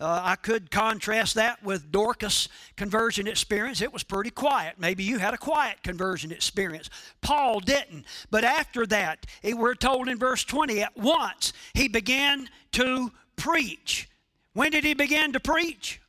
Uh, 0.00 0.20
I 0.22 0.36
could 0.36 0.70
contrast 0.70 1.34
that 1.34 1.62
with 1.62 1.90
Dorcas' 1.90 2.48
conversion 2.76 3.26
experience. 3.26 3.82
It 3.82 3.92
was 3.92 4.04
pretty 4.04 4.30
quiet. 4.30 4.76
Maybe 4.78 5.02
you 5.02 5.18
had 5.18 5.34
a 5.34 5.38
quiet 5.38 5.82
conversion 5.82 6.30
experience. 6.30 6.88
Paul 7.20 7.58
didn't. 7.58 8.04
But 8.30 8.44
after 8.44 8.86
that, 8.86 9.26
we're 9.42 9.74
told 9.74 10.08
in 10.08 10.18
verse 10.18 10.44
20, 10.44 10.82
at 10.82 10.96
once 10.96 11.52
he 11.74 11.88
began 11.88 12.48
to 12.72 13.10
preach. 13.34 14.08
When 14.52 14.70
did 14.70 14.84
he 14.84 14.94
begin 14.94 15.32
to 15.32 15.40
preach? 15.40 16.00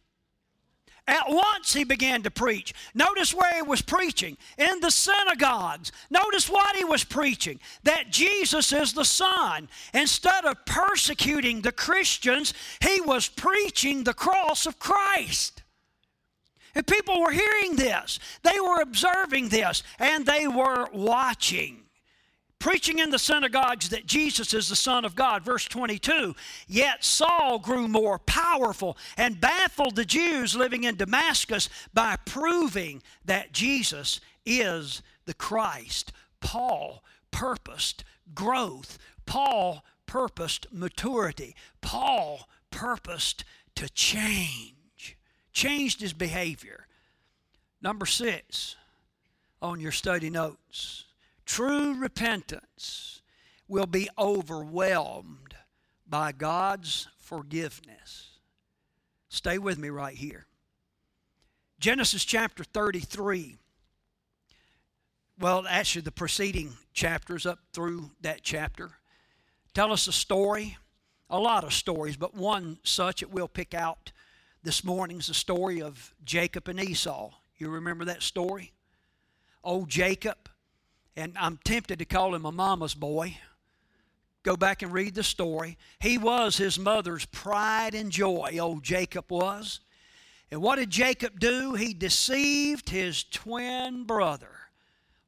At 1.10 1.28
once 1.28 1.74
he 1.74 1.84
began 1.84 2.22
to 2.22 2.30
preach. 2.30 2.72
Notice 2.94 3.34
where 3.34 3.56
he 3.56 3.64
was 3.64 3.82
preaching 3.82 4.38
in 4.60 4.80
the 4.80 4.92
synagogues. 4.92 5.92
Notice 6.12 6.48
what 6.48 6.76
he 6.76 6.86
was 6.86 7.04
preaching 7.04 7.60
that 7.82 8.12
Jesus 8.12 8.72
is 8.72 8.94
the 8.94 9.04
Son. 9.04 9.68
Instead 9.92 10.46
of 10.46 10.64
persecuting 10.66 11.62
the 11.62 11.72
Christians, 11.72 12.54
he 12.80 13.02
was 13.02 13.28
preaching 13.28 14.04
the 14.04 14.14
cross 14.14 14.68
of 14.68 14.78
Christ. 14.78 15.64
And 16.76 16.86
people 16.86 17.20
were 17.20 17.32
hearing 17.32 17.76
this, 17.76 18.20
they 18.44 18.60
were 18.60 18.80
observing 18.80 19.50
this, 19.50 19.82
and 19.98 20.28
they 20.28 20.48
were 20.48 20.88
watching 20.94 21.89
preaching 22.60 23.00
in 23.00 23.10
the 23.10 23.20
synagogues 23.20 23.90
that 23.90 24.06
Jesus 24.06 24.54
is 24.54 24.68
the 24.68 24.76
Son 24.76 25.06
of 25.06 25.16
God. 25.16 25.44
Verse 25.44 25.66
22 25.66 26.36
Yet 26.68 27.04
Saul 27.04 27.60
grew 27.60 27.88
more 27.88 28.20
powerful 28.20 28.98
and 29.18 29.42
baffled 29.42 29.96
the 29.96 30.06
Jews 30.06 30.56
living 30.56 30.84
in 30.84 30.96
Damascus 30.96 31.70
by 31.94 32.18
proving 32.26 33.02
that 33.26 33.54
Jesus 33.54 34.20
is 34.46 35.02
the 35.26 35.34
Christ. 35.34 36.12
Paul 36.42 37.04
purposed 37.32 38.04
growth, 38.34 38.98
Paul 39.26 39.84
purposed 40.06 40.68
maturity, 40.72 41.56
Paul 41.82 42.48
purposed 42.72 43.44
to 43.76 43.90
change, 43.90 45.18
changed 45.54 46.02
his 46.02 46.14
behavior. 46.14 46.88
Number 47.82 48.06
six 48.06 48.76
on 49.62 49.80
your 49.80 49.92
study 49.92 50.30
notes 50.30 51.06
True 51.50 51.96
repentance 51.96 53.24
will 53.68 53.88
be 53.88 54.08
overwhelmed 54.20 55.56
by 56.08 56.32
God's 56.32 57.08
forgiveness. 57.18 58.38
Stay 59.30 59.58
with 59.58 59.80
me 59.80 59.90
right 59.90 60.16
here. 60.16 60.46
Genesis 61.80 62.24
chapter 62.24 62.64
33. 62.64 63.58
Well, 65.40 65.66
actually, 65.68 66.04
the 66.04 66.12
preceding 66.12 66.78
chapters 66.94 67.48
up 67.48 67.58
through 67.74 68.12
that 68.22 68.44
chapter 68.44 68.92
tell 69.74 69.92
us 69.92 70.08
a 70.08 70.14
story, 70.14 70.78
a 71.32 71.40
lot 71.40 71.64
of 71.64 71.74
stories, 71.74 72.16
but 72.16 72.36
one 72.36 72.78
such 72.84 73.22
that 73.22 73.32
we'll 73.32 73.48
pick 73.48 73.74
out 73.74 74.12
this 74.62 74.84
morning 74.84 75.18
is 75.18 75.28
the 75.28 75.34
story 75.34 75.82
of 75.82 76.14
Jacob 76.24 76.68
and 76.68 76.80
Esau. 76.80 77.32
You 77.58 77.70
remember 77.70 78.06
that 78.06 78.22
story? 78.22 78.72
Old 79.64 79.90
Jacob, 79.90 80.38
and 81.16 81.36
I'm 81.38 81.58
tempted 81.64 82.00
to 82.00 82.06
call 82.06 82.36
him 82.36 82.46
a 82.46 82.52
mama's 82.52 82.94
boy. 82.94 83.38
Go 84.44 84.56
back 84.56 84.82
and 84.82 84.94
read 84.94 85.16
the 85.16 85.24
story. 85.24 85.78
He 86.00 86.18
was 86.18 86.58
his 86.58 86.80
mother's 86.80 87.26
pride 87.26 87.94
and 87.94 88.12
joy, 88.12 88.58
old 88.60 88.84
Jacob 88.84 89.26
was. 89.30 89.82
And 90.52 90.62
what 90.62 90.78
did 90.78 90.90
Jacob 90.90 91.40
do? 91.40 91.76
He 91.76 91.94
deceived 91.94 92.90
his 92.90 93.24
twin 93.24 94.06
brother. 94.06 94.52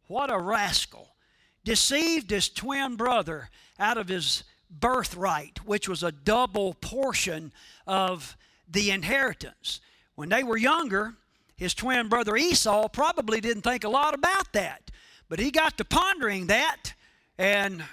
What 0.07 0.31
a 0.31 0.39
rascal. 0.39 1.15
Deceived 1.63 2.31
his 2.31 2.49
twin 2.49 2.95
brother 2.95 3.49
out 3.77 3.97
of 3.97 4.07
his 4.07 4.43
birthright, 4.69 5.65
which 5.65 5.87
was 5.87 6.01
a 6.01 6.11
double 6.11 6.73
portion 6.73 7.51
of 7.85 8.35
the 8.67 8.89
inheritance. 8.89 9.81
When 10.15 10.29
they 10.29 10.43
were 10.43 10.57
younger, 10.57 11.15
his 11.55 11.73
twin 11.73 12.07
brother 12.07 12.35
Esau 12.35 12.87
probably 12.87 13.41
didn't 13.41 13.63
think 13.63 13.83
a 13.83 13.89
lot 13.89 14.13
about 14.13 14.51
that. 14.53 14.89
But 15.31 15.39
he 15.39 15.49
got 15.49 15.77
to 15.77 15.85
pondering 15.85 16.47
that, 16.47 16.93
and 17.37 17.85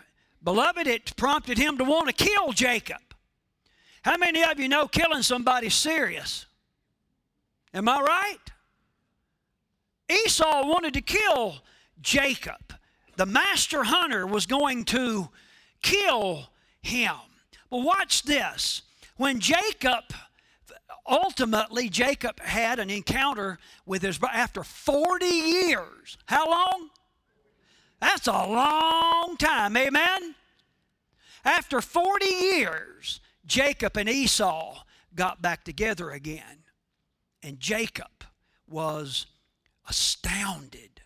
beloved, 0.43 0.89
it 0.89 1.15
prompted 1.15 1.57
him 1.57 1.79
to 1.79 1.85
want 1.85 2.09
to 2.09 2.13
kill 2.13 2.51
Jacob. 2.51 2.99
How 4.03 4.17
many 4.17 4.43
of 4.43 4.59
you 4.59 4.69
know 4.69 4.89
killing 4.89 5.23
somebody 5.23 5.69
serious? 5.69 6.47
Am 7.73 7.89
I 7.89 8.01
right? 8.01 8.39
Esau 10.25 10.67
wanted 10.67 10.95
to 10.95 11.01
kill 11.01 11.59
Jacob. 12.01 12.75
The 13.15 13.27
master 13.27 13.85
hunter 13.85 14.27
was 14.27 14.47
going 14.47 14.85
to 14.87 15.29
kill 15.81 16.49
him. 16.83 17.15
But 17.71 17.83
watch 17.83 18.25
this. 18.25 18.83
When 19.17 19.39
Jacob, 19.39 20.03
ultimately, 21.07 21.89
Jacob 21.89 22.41
had 22.41 22.81
an 22.81 22.91
encounter 22.91 23.61
with 23.87 24.03
his 24.03 24.19
brother 24.19 24.35
after 24.35 24.65
40 24.65 25.25
years. 25.25 26.19
How 26.27 26.51
long? 26.51 26.91
That's 28.01 28.27
a 28.27 28.33
long 28.33 29.37
time. 29.37 29.77
Amen? 29.77 30.35
After 31.45 31.81
40 31.81 32.27
years, 32.27 33.21
Jacob 33.47 33.97
and 33.97 34.09
Esau 34.09 34.83
got 35.15 35.43
back 35.43 35.65
together 35.65 36.11
again. 36.11 36.65
And 37.43 37.59
Jacob 37.59 38.25
was 38.69 39.27
astounded. 39.89 41.03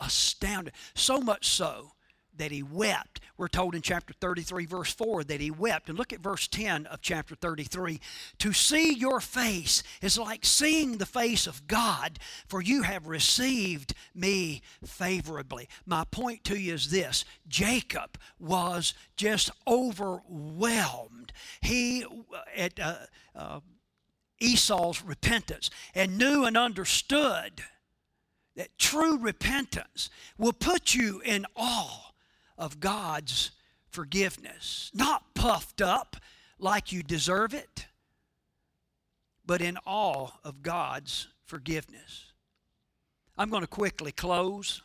Astounded. 0.00 0.72
So 0.94 1.20
much 1.20 1.46
so 1.46 1.92
that 2.38 2.50
he 2.50 2.62
wept. 2.62 3.20
We're 3.36 3.48
told 3.48 3.74
in 3.74 3.82
chapter 3.82 4.12
33, 4.14 4.66
verse 4.66 4.92
4, 4.92 5.24
that 5.24 5.40
he 5.40 5.50
wept. 5.50 5.88
And 5.88 5.98
look 5.98 6.12
at 6.12 6.20
verse 6.20 6.48
10 6.48 6.86
of 6.86 7.00
chapter 7.00 7.34
33. 7.34 8.00
To 8.38 8.52
see 8.52 8.94
your 8.94 9.20
face 9.20 9.82
is 10.02 10.18
like 10.18 10.44
seeing 10.44 10.98
the 10.98 11.06
face 11.06 11.46
of 11.46 11.66
God, 11.66 12.18
for 12.48 12.60
you 12.60 12.82
have 12.82 13.06
received 13.06 13.94
me 14.14 14.62
favorably. 14.84 15.68
My 15.86 16.04
point 16.04 16.42
to 16.44 16.58
you 16.58 16.74
is 16.74 16.90
this 16.90 17.24
Jacob 17.46 18.18
was 18.40 18.94
just 19.16 19.50
overwhelmed. 19.66 21.32
He, 21.60 22.04
at 22.56 22.80
uh, 22.80 22.96
uh, 23.36 23.60
Esau's 24.40 25.02
repentance 25.02 25.70
and 25.94 26.18
knew 26.18 26.44
and 26.44 26.56
understood 26.56 27.62
that 28.56 28.76
true 28.78 29.16
repentance 29.18 30.10
will 30.36 30.52
put 30.52 30.94
you 30.94 31.20
in 31.24 31.46
awe 31.56 32.07
of 32.58 32.80
God's 32.80 33.52
forgiveness. 33.88 34.90
Not 34.92 35.34
puffed 35.34 35.80
up 35.80 36.16
like 36.58 36.92
you 36.92 37.02
deserve 37.02 37.54
it, 37.54 37.86
but 39.46 39.62
in 39.62 39.78
awe 39.86 40.28
of 40.44 40.62
God's 40.62 41.28
forgiveness. 41.46 42.32
I'm 43.38 43.50
going 43.50 43.62
to 43.62 43.68
quickly 43.68 44.12
close. 44.12 44.82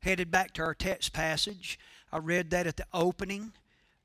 Headed 0.00 0.30
back 0.30 0.52
to 0.54 0.62
our 0.62 0.74
text 0.74 1.12
passage. 1.12 1.78
I 2.12 2.18
read 2.18 2.50
that 2.50 2.66
at 2.66 2.76
the 2.76 2.86
opening. 2.92 3.52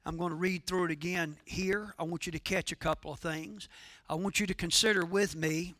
I'm 0.05 0.15
going 0.15 0.29
to 0.29 0.35
read 0.35 0.65
through 0.65 0.85
it 0.85 0.91
again 0.91 1.37
here. 1.43 1.93
I 1.99 2.03
want 2.03 2.25
you 2.25 2.31
to 2.31 2.39
catch 2.39 2.71
a 2.71 2.75
couple 2.75 3.11
of 3.11 3.19
things. 3.19 3.67
I 4.07 4.15
want 4.15 4.39
you 4.39 4.47
to 4.47 4.53
consider 4.53 5.03
with 5.03 5.35
me 5.35 5.75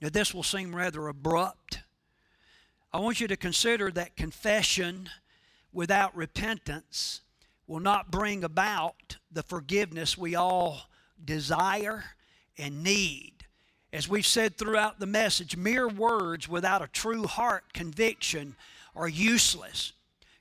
that 0.00 0.12
this 0.12 0.34
will 0.34 0.42
seem 0.42 0.74
rather 0.74 1.06
abrupt. 1.06 1.80
I 2.92 2.98
want 2.98 3.20
you 3.20 3.28
to 3.28 3.36
consider 3.36 3.90
that 3.92 4.16
confession 4.16 5.08
without 5.72 6.16
repentance 6.16 7.20
will 7.66 7.80
not 7.80 8.10
bring 8.10 8.42
about 8.42 9.16
the 9.30 9.42
forgiveness 9.42 10.18
we 10.18 10.34
all 10.34 10.88
desire 11.24 12.04
and 12.58 12.82
need. 12.82 13.32
As 13.92 14.08
we've 14.08 14.26
said 14.26 14.56
throughout 14.56 15.00
the 15.00 15.06
message, 15.06 15.56
mere 15.56 15.88
words 15.88 16.48
without 16.48 16.82
a 16.82 16.88
true 16.88 17.26
heart 17.26 17.72
conviction 17.72 18.56
are 18.94 19.08
useless. 19.08 19.92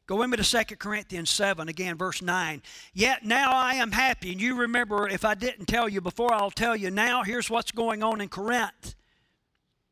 Go 0.06 0.16
with 0.16 0.30
me 0.30 0.38
to 0.38 0.44
2 0.44 0.76
Corinthians 0.78 1.30
7, 1.30 1.70
again, 1.70 1.96
verse 1.96 2.22
9. 2.22 2.64
Yet 2.96 3.24
now 3.24 3.52
I 3.52 3.76
am 3.76 3.92
happy. 3.92 4.32
And 4.32 4.42
you 4.42 4.56
remember, 4.56 5.08
if 5.08 5.24
I 5.24 5.36
didn't 5.36 5.68
tell 5.68 5.88
you 5.88 6.02
before, 6.02 6.34
I'll 6.34 6.50
tell 6.50 6.76
you 6.76 6.90
now. 6.90 7.22
Here's 7.22 7.48
what's 7.48 7.72
going 7.72 8.02
on 8.02 8.20
in 8.20 8.28
Corinth. 8.28 8.96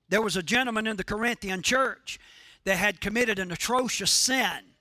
There 0.10 0.22
was 0.22 0.36
a 0.36 0.42
gentleman 0.42 0.88
in 0.88 0.98
the 0.98 1.04
Corinthian 1.04 1.62
church 1.62 2.20
that 2.64 2.78
had 2.78 3.00
committed 3.00 3.38
an 3.38 3.52
atrocious 3.52 4.10
sin. 4.10 4.74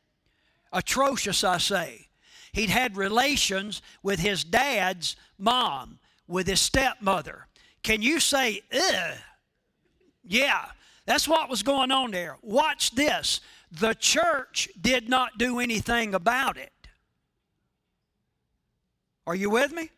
Atrocious, 0.72 1.44
I 1.44 1.58
say. 1.58 2.08
He'd 2.52 2.70
had 2.70 2.96
relations 2.96 3.82
with 4.02 4.18
his 4.20 4.44
dad's 4.44 5.16
mom, 5.38 5.98
with 6.26 6.46
his 6.46 6.60
stepmother. 6.60 7.46
Can 7.82 8.02
you 8.02 8.18
say, 8.18 8.62
ugh? 8.74 9.14
Yeah, 10.24 10.64
that's 11.04 11.28
what 11.28 11.48
was 11.48 11.62
going 11.62 11.92
on 11.92 12.10
there. 12.10 12.36
Watch 12.42 12.92
this. 12.92 13.40
The 13.70 13.94
church 13.94 14.68
did 14.80 15.08
not 15.08 15.38
do 15.38 15.60
anything 15.60 16.14
about 16.14 16.56
it. 16.56 16.72
Are 19.26 19.34
you 19.34 19.50
with 19.50 19.72
me? 19.72 19.90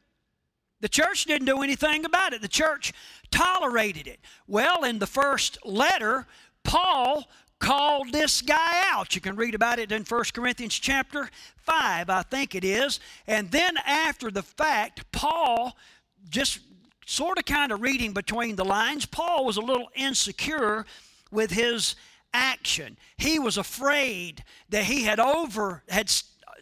The 0.81 0.89
church 0.89 1.25
didn't 1.25 1.47
do 1.47 1.63
anything 1.63 2.05
about 2.05 2.33
it. 2.33 2.41
The 2.41 2.49
church 2.49 2.93
tolerated 3.31 4.07
it. 4.07 4.21
Well, 4.47 4.85
in 4.85 4.99
the 4.99 5.07
first 5.07 5.59
letter, 5.65 6.27
Paul 6.63 7.29
called 7.59 8.13
this 8.13 8.43
guy 8.43 8.83
out. 8.93 9.15
You 9.15 9.21
can 9.21 9.37
read 9.37 9.55
about 9.55 9.79
it 9.79 9.93
in 9.93 10.05
1 10.05 10.25
Corinthians 10.33 10.79
chapter 10.79 11.29
5, 11.57 12.11
I 12.11 12.23
think 12.23 12.55
it 12.55 12.65
is. 12.65 13.01
And 13.27 13.51
then 13.51 13.77
after 13.85 14.31
the 14.31 14.43
fact, 14.43 15.11
Paul, 15.13 15.77
just 16.29 16.61
sort 17.07 17.39
of 17.39 17.45
kind 17.45 17.73
of 17.73 17.81
reading 17.81 18.13
between 18.13 18.57
the 18.57 18.65
lines, 18.65 19.07
Paul 19.07 19.45
was 19.45 19.57
a 19.57 19.63
little 19.63 19.89
insecure 19.95 20.87
with 21.31 21.51
his 21.51 21.97
action. 22.33 22.97
He 23.17 23.39
was 23.39 23.57
afraid 23.57 24.45
that 24.69 24.85
he 24.85 25.05
had 25.05 25.19
over 25.19 25.83
had 25.89 26.13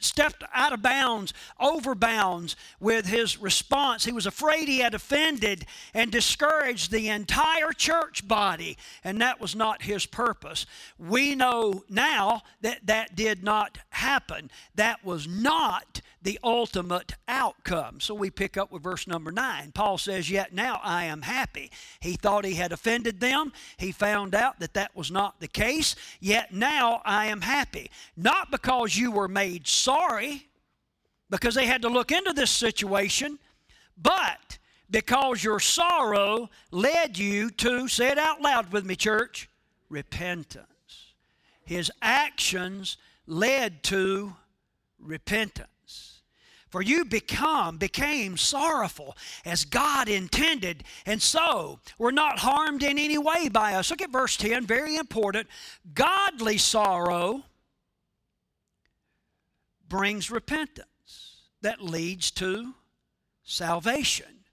stepped 0.00 0.44
out 0.54 0.72
of 0.72 0.82
bounds, 0.82 1.32
over 1.60 1.94
bounds 1.94 2.56
with 2.80 3.06
his 3.06 3.40
response. 3.40 4.04
He 4.04 4.12
was 4.12 4.26
afraid 4.26 4.68
he 4.68 4.78
had 4.78 4.94
offended 4.94 5.66
and 5.94 6.10
discouraged 6.10 6.90
the 6.90 7.08
entire 7.08 7.72
church 7.72 8.26
body, 8.26 8.76
and 9.04 9.20
that 9.20 9.40
was 9.40 9.54
not 9.54 9.82
his 9.82 10.06
purpose. 10.06 10.66
We 10.98 11.34
know 11.34 11.84
now 11.88 12.42
that 12.60 12.86
that 12.86 13.16
did 13.16 13.42
not 13.42 13.78
happen. 13.90 14.50
That 14.74 15.04
was 15.04 15.26
not 15.26 16.00
the 16.22 16.38
ultimate 16.42 17.12
outcome. 17.28 18.00
So 18.00 18.14
we 18.14 18.30
pick 18.30 18.56
up 18.56 18.72
with 18.72 18.82
verse 18.82 19.06
number 19.06 19.30
nine. 19.30 19.72
Paul 19.72 19.98
says, 19.98 20.30
Yet 20.30 20.52
now 20.52 20.80
I 20.82 21.04
am 21.04 21.22
happy. 21.22 21.70
He 22.00 22.14
thought 22.14 22.44
he 22.44 22.54
had 22.54 22.72
offended 22.72 23.20
them. 23.20 23.52
He 23.76 23.92
found 23.92 24.34
out 24.34 24.58
that 24.60 24.74
that 24.74 24.96
was 24.96 25.10
not 25.10 25.40
the 25.40 25.48
case. 25.48 25.94
Yet 26.20 26.52
now 26.52 27.02
I 27.04 27.26
am 27.26 27.42
happy. 27.42 27.90
Not 28.16 28.50
because 28.50 28.96
you 28.96 29.10
were 29.10 29.28
made 29.28 29.66
sorry, 29.66 30.48
because 31.30 31.54
they 31.54 31.66
had 31.66 31.82
to 31.82 31.88
look 31.88 32.12
into 32.12 32.32
this 32.32 32.50
situation, 32.50 33.38
but 33.96 34.58
because 34.90 35.42
your 35.42 35.60
sorrow 35.60 36.50
led 36.70 37.18
you 37.18 37.50
to, 37.50 37.88
say 37.88 38.08
it 38.08 38.18
out 38.18 38.40
loud 38.40 38.72
with 38.72 38.84
me, 38.84 38.96
church, 38.96 39.48
repentance. 39.88 40.66
His 41.64 41.90
actions 42.00 42.96
led 43.26 43.82
to 43.84 44.34
repentance. 44.98 45.68
For 46.68 46.82
you 46.82 47.04
become, 47.04 47.78
became 47.78 48.36
sorrowful 48.36 49.16
as 49.44 49.64
God 49.64 50.08
intended, 50.08 50.84
and 51.06 51.22
so 51.22 51.78
were 51.98 52.12
not 52.12 52.40
harmed 52.40 52.82
in 52.82 52.98
any 52.98 53.18
way 53.18 53.48
by 53.48 53.74
us. 53.74 53.90
Look 53.90 54.02
at 54.02 54.10
verse 54.10 54.36
10, 54.36 54.66
very 54.66 54.96
important. 54.96 55.46
Godly 55.94 56.58
sorrow 56.58 57.44
brings 59.88 60.30
repentance 60.30 61.42
that 61.62 61.80
leads 61.80 62.30
to 62.32 62.74
salvation 63.44 64.44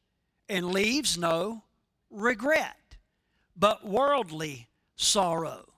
and 0.47 0.71
leaves 0.71 1.17
no 1.17 1.63
regret. 2.11 2.77
But 3.55 3.85
worldly 3.85 4.69
sorrow, 4.95 5.73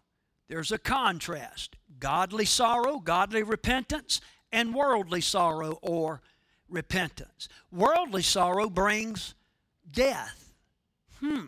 there's 0.47 0.71
a 0.71 0.77
contrast. 0.77 1.75
Godly 1.97 2.45
sorrow, 2.45 2.99
godly 2.99 3.43
repentance, 3.43 4.21
and 4.51 4.73
worldly 4.73 5.21
sorrow 5.21 5.79
or 5.81 6.21
repentance. 6.69 7.47
Worldly 7.71 8.21
sorrow 8.21 8.69
brings 8.69 9.33
death. 9.91 10.53
Hmm. 11.19 11.45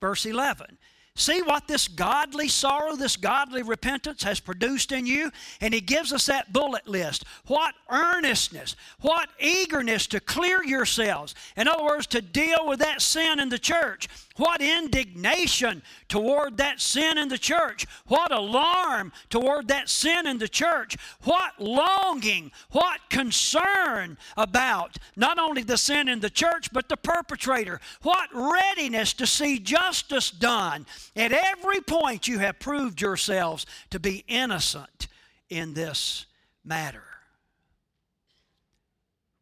Verse 0.00 0.26
11. 0.26 0.78
See 1.18 1.42
what 1.42 1.66
this 1.66 1.88
godly 1.88 2.46
sorrow, 2.46 2.94
this 2.94 3.16
godly 3.16 3.62
repentance 3.62 4.22
has 4.22 4.38
produced 4.38 4.92
in 4.92 5.04
you? 5.04 5.32
And 5.60 5.74
he 5.74 5.80
gives 5.80 6.12
us 6.12 6.26
that 6.26 6.52
bullet 6.52 6.86
list. 6.86 7.24
What 7.48 7.74
earnestness, 7.90 8.76
what 9.00 9.28
eagerness 9.40 10.06
to 10.08 10.20
clear 10.20 10.62
yourselves. 10.62 11.34
In 11.56 11.66
other 11.66 11.82
words, 11.82 12.06
to 12.08 12.22
deal 12.22 12.68
with 12.68 12.78
that 12.78 13.02
sin 13.02 13.40
in 13.40 13.48
the 13.48 13.58
church. 13.58 14.08
What 14.38 14.62
indignation 14.62 15.82
toward 16.08 16.58
that 16.58 16.80
sin 16.80 17.18
in 17.18 17.28
the 17.28 17.38
church. 17.38 17.86
What 18.06 18.32
alarm 18.32 19.12
toward 19.30 19.66
that 19.68 19.88
sin 19.88 20.28
in 20.28 20.38
the 20.38 20.48
church. 20.48 20.96
What 21.24 21.60
longing, 21.60 22.52
what 22.70 23.00
concern 23.10 24.16
about 24.36 24.96
not 25.16 25.40
only 25.40 25.64
the 25.64 25.76
sin 25.76 26.08
in 26.08 26.20
the 26.20 26.30
church, 26.30 26.72
but 26.72 26.88
the 26.88 26.96
perpetrator. 26.96 27.80
What 28.02 28.28
readiness 28.32 29.12
to 29.14 29.26
see 29.26 29.58
justice 29.58 30.30
done. 30.30 30.86
At 31.16 31.32
every 31.32 31.80
point, 31.80 32.28
you 32.28 32.38
have 32.38 32.60
proved 32.60 33.00
yourselves 33.00 33.66
to 33.90 33.98
be 33.98 34.24
innocent 34.28 35.08
in 35.50 35.74
this 35.74 36.26
matter. 36.64 37.02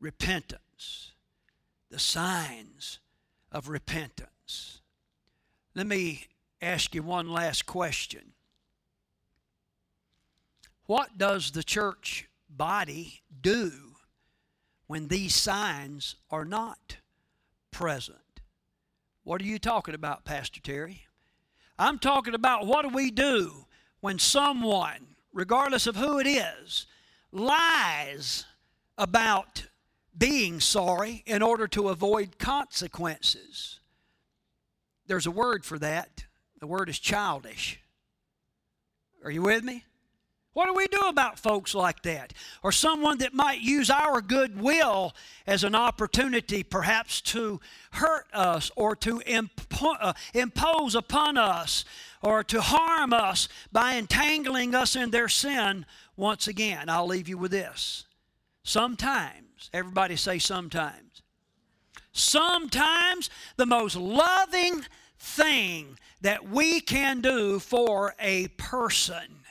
Repentance, 0.00 1.12
the 1.90 1.98
signs 1.98 2.98
of 3.52 3.68
repentance. 3.68 4.80
Let 5.76 5.86
me 5.86 6.26
ask 6.62 6.94
you 6.94 7.02
one 7.02 7.30
last 7.30 7.66
question. 7.66 8.32
What 10.86 11.18
does 11.18 11.50
the 11.50 11.62
church 11.62 12.30
body 12.48 13.20
do 13.42 13.72
when 14.86 15.08
these 15.08 15.34
signs 15.34 16.14
are 16.30 16.46
not 16.46 16.96
present? 17.70 18.40
What 19.22 19.42
are 19.42 19.44
you 19.44 19.58
talking 19.58 19.94
about, 19.94 20.24
Pastor 20.24 20.60
Terry? 20.62 21.02
I'm 21.78 21.98
talking 21.98 22.32
about 22.32 22.66
what 22.66 22.80
do 22.80 22.88
we 22.88 23.10
do 23.10 23.66
when 24.00 24.18
someone, 24.18 25.16
regardless 25.30 25.86
of 25.86 25.96
who 25.96 26.18
it 26.18 26.26
is, 26.26 26.86
lies 27.32 28.46
about 28.96 29.66
being 30.16 30.60
sorry 30.60 31.22
in 31.26 31.42
order 31.42 31.68
to 31.68 31.90
avoid 31.90 32.38
consequences. 32.38 33.80
There's 35.06 35.26
a 35.26 35.30
word 35.30 35.64
for 35.64 35.78
that. 35.78 36.24
The 36.60 36.66
word 36.66 36.88
is 36.88 36.98
childish. 36.98 37.80
Are 39.24 39.30
you 39.30 39.42
with 39.42 39.64
me? 39.64 39.84
What 40.56 40.68
do 40.68 40.72
we 40.72 40.86
do 40.86 41.00
about 41.00 41.38
folks 41.38 41.74
like 41.74 42.02
that? 42.04 42.32
Or 42.62 42.72
someone 42.72 43.18
that 43.18 43.34
might 43.34 43.60
use 43.60 43.90
our 43.90 44.22
goodwill 44.22 45.14
as 45.46 45.64
an 45.64 45.74
opportunity, 45.74 46.62
perhaps, 46.62 47.20
to 47.22 47.60
hurt 47.90 48.24
us 48.32 48.70
or 48.74 48.96
to 48.96 49.18
impo- 49.26 49.98
uh, 50.00 50.14
impose 50.32 50.94
upon 50.94 51.36
us 51.36 51.84
or 52.22 52.42
to 52.44 52.62
harm 52.62 53.12
us 53.12 53.48
by 53.70 53.96
entangling 53.96 54.74
us 54.74 54.96
in 54.96 55.10
their 55.10 55.28
sin 55.28 55.84
once 56.16 56.48
again. 56.48 56.88
I'll 56.88 57.06
leave 57.06 57.28
you 57.28 57.36
with 57.36 57.50
this. 57.50 58.06
Sometimes, 58.62 59.68
everybody 59.74 60.16
say 60.16 60.38
sometimes. 60.38 61.20
Sometimes 62.16 63.28
the 63.58 63.66
most 63.66 63.94
loving 63.94 64.82
thing 65.18 65.98
that 66.22 66.48
we 66.48 66.80
can 66.80 67.20
do 67.20 67.58
for 67.58 68.14
a 68.18 68.48
person 68.56 69.44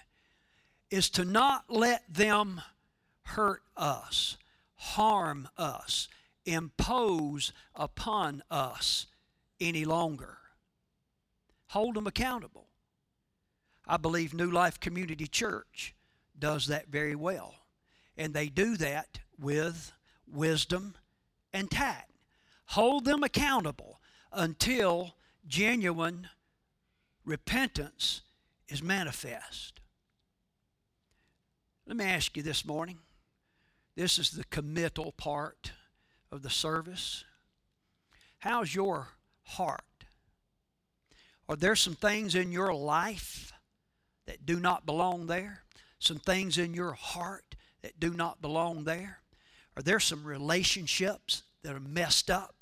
is 0.89 1.11
to 1.11 1.23
not 1.23 1.65
let 1.69 2.11
them 2.11 2.59
hurt 3.21 3.61
us, 3.77 4.37
harm 4.73 5.47
us, 5.59 6.07
impose 6.43 7.53
upon 7.75 8.41
us 8.49 9.05
any 9.59 9.85
longer. 9.85 10.39
Hold 11.67 11.93
them 11.93 12.07
accountable. 12.07 12.65
I 13.85 13.97
believe 13.97 14.33
New 14.33 14.49
Life 14.49 14.79
Community 14.79 15.27
Church 15.27 15.93
does 16.37 16.65
that 16.65 16.87
very 16.87 17.15
well. 17.15 17.53
And 18.17 18.33
they 18.33 18.47
do 18.47 18.75
that 18.77 19.19
with 19.39 19.91
wisdom 20.27 20.95
and 21.53 21.69
tact 21.69 22.09
hold 22.65 23.05
them 23.05 23.23
accountable 23.23 23.99
until 24.31 25.15
genuine 25.47 26.29
repentance 27.23 28.21
is 28.67 28.81
manifest. 28.81 29.79
Let 31.87 31.97
me 31.97 32.05
ask 32.05 32.35
you 32.35 32.43
this 32.43 32.65
morning. 32.65 32.99
This 33.95 34.19
is 34.19 34.31
the 34.31 34.43
committal 34.45 35.11
part 35.11 35.71
of 36.31 36.41
the 36.41 36.49
service. 36.49 37.23
How's 38.39 38.73
your 38.73 39.09
heart? 39.43 39.81
Are 41.47 41.55
there 41.55 41.75
some 41.75 41.95
things 41.95 42.35
in 42.35 42.51
your 42.51 42.73
life 42.73 43.53
that 44.25 44.45
do 44.45 44.59
not 44.59 44.85
belong 44.85 45.27
there? 45.27 45.61
Some 45.99 46.17
things 46.17 46.57
in 46.57 46.73
your 46.73 46.93
heart 46.93 47.55
that 47.81 47.99
do 47.99 48.11
not 48.11 48.41
belong 48.41 48.83
there? 48.83 49.19
Are 49.77 49.83
there 49.83 49.99
some 49.99 50.23
relationships 50.23 51.43
that 51.61 51.75
are 51.75 51.79
messed 51.79 52.31
up 52.31 52.54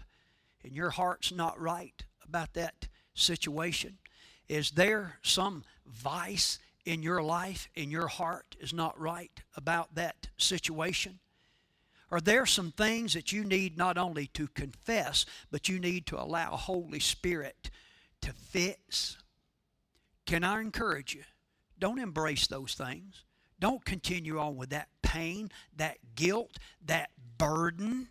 and 0.63 0.73
your 0.73 0.89
heart's 0.89 1.31
not 1.31 1.59
right 1.59 2.03
about 2.23 2.53
that 2.53 2.87
situation? 3.13 3.97
Is 4.47 4.71
there 4.71 5.19
some 5.21 5.63
vice 5.85 6.59
in 6.85 7.03
your 7.03 7.21
life 7.23 7.69
and 7.75 7.91
your 7.91 8.07
heart 8.07 8.55
is 8.59 8.73
not 8.73 8.99
right 8.99 9.41
about 9.55 9.95
that 9.95 10.27
situation? 10.37 11.19
Are 12.11 12.21
there 12.21 12.45
some 12.45 12.71
things 12.71 13.13
that 13.13 13.31
you 13.31 13.43
need 13.43 13.77
not 13.77 13.97
only 13.97 14.27
to 14.27 14.47
confess, 14.47 15.25
but 15.49 15.67
you 15.67 15.79
need 15.79 16.05
to 16.07 16.21
allow 16.21 16.55
Holy 16.55 16.99
Spirit 16.99 17.71
to 18.21 18.31
fix? 18.33 19.17
Can 20.25 20.43
I 20.43 20.61
encourage 20.61 21.15
you? 21.15 21.23
Don't 21.79 21.99
embrace 21.99 22.47
those 22.47 22.75
things. 22.75 23.23
Don't 23.59 23.83
continue 23.83 24.39
on 24.39 24.57
with 24.57 24.69
that 24.69 24.89
pain, 25.01 25.51
that 25.77 25.97
guilt, 26.15 26.57
that 26.85 27.09
burden. 27.37 28.09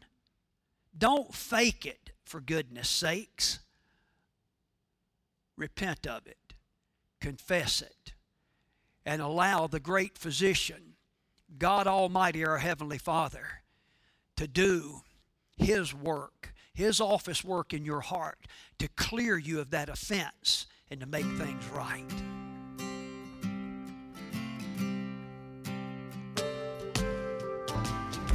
Don't 0.96 1.32
fake 1.34 1.86
it, 1.86 2.11
for 2.32 2.40
goodness 2.40 2.88
sakes. 2.88 3.58
Repent 5.58 6.06
of 6.06 6.26
it, 6.26 6.54
confess 7.20 7.82
it, 7.82 8.14
and 9.04 9.20
allow 9.20 9.66
the 9.66 9.78
great 9.78 10.16
physician, 10.16 10.94
God 11.58 11.86
Almighty, 11.86 12.42
our 12.42 12.56
Heavenly 12.56 12.96
Father, 12.96 13.46
to 14.38 14.48
do 14.48 15.02
His 15.58 15.92
work, 15.92 16.54
His 16.72 17.02
office 17.02 17.44
work 17.44 17.74
in 17.74 17.84
your 17.84 18.00
heart 18.00 18.46
to 18.78 18.88
clear 18.88 19.36
you 19.36 19.60
of 19.60 19.68
that 19.68 19.90
offense 19.90 20.66
and 20.90 21.00
to 21.00 21.06
make 21.06 21.26
things 21.36 21.68
right. 21.74 22.31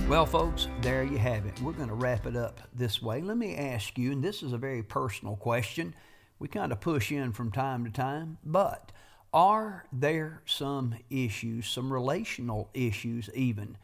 Well, 0.07 0.25
folks, 0.25 0.69
there 0.79 1.03
you 1.03 1.17
have 1.17 1.45
it. 1.45 1.61
We're 1.61 1.73
going 1.73 1.89
to 1.89 1.93
wrap 1.93 2.25
it 2.25 2.37
up 2.37 2.61
this 2.73 3.01
way. 3.01 3.21
Let 3.21 3.35
me 3.35 3.57
ask 3.57 3.97
you, 3.97 4.13
and 4.13 4.23
this 4.23 4.41
is 4.41 4.53
a 4.53 4.57
very 4.57 4.81
personal 4.81 5.35
question. 5.35 5.93
We 6.39 6.47
kind 6.47 6.71
of 6.71 6.79
push 6.79 7.11
in 7.11 7.33
from 7.33 7.51
time 7.51 7.83
to 7.83 7.91
time, 7.91 8.37
but 8.41 8.93
are 9.33 9.85
there 9.91 10.43
some 10.45 10.95
issues, 11.09 11.67
some 11.67 11.91
relational 11.91 12.69
issues 12.73 13.29
even, 13.35 13.77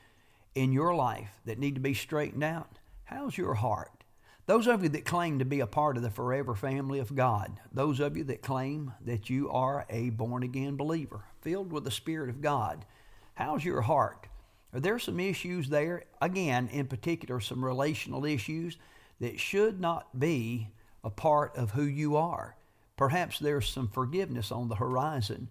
in 0.55 0.71
your 0.71 0.95
life 0.95 1.41
that 1.43 1.59
need 1.59 1.75
to 1.75 1.81
be 1.81 1.93
straightened 1.93 2.43
out? 2.43 2.79
How's 3.03 3.37
your 3.37 3.55
heart? 3.55 4.05
Those 4.45 4.65
of 4.65 4.81
you 4.81 4.89
that 4.89 5.03
claim 5.03 5.39
to 5.39 5.45
be 5.45 5.59
a 5.59 5.67
part 5.67 5.97
of 5.97 6.03
the 6.03 6.09
forever 6.09 6.55
family 6.55 6.99
of 6.99 7.13
God, 7.13 7.59
those 7.73 7.99
of 7.99 8.15
you 8.15 8.23
that 8.23 8.41
claim 8.41 8.93
that 9.05 9.29
you 9.29 9.49
are 9.49 9.85
a 9.89 10.09
born 10.11 10.43
again 10.43 10.77
believer, 10.77 11.25
filled 11.41 11.73
with 11.73 11.83
the 11.83 11.91
Spirit 11.91 12.29
of 12.29 12.39
God, 12.39 12.85
how's 13.33 13.65
your 13.65 13.81
heart? 13.81 14.29
Are 14.73 14.79
there 14.79 14.99
some 14.99 15.19
issues 15.19 15.69
there? 15.69 16.03
Again, 16.21 16.69
in 16.71 16.87
particular, 16.87 17.39
some 17.39 17.63
relational 17.63 18.25
issues 18.25 18.77
that 19.19 19.39
should 19.39 19.79
not 19.79 20.19
be 20.19 20.69
a 21.03 21.09
part 21.09 21.55
of 21.55 21.71
who 21.71 21.83
you 21.83 22.15
are. 22.15 22.55
Perhaps 22.97 23.39
there's 23.39 23.69
some 23.69 23.87
forgiveness 23.87 24.51
on 24.51 24.69
the 24.69 24.75
horizon. 24.75 25.49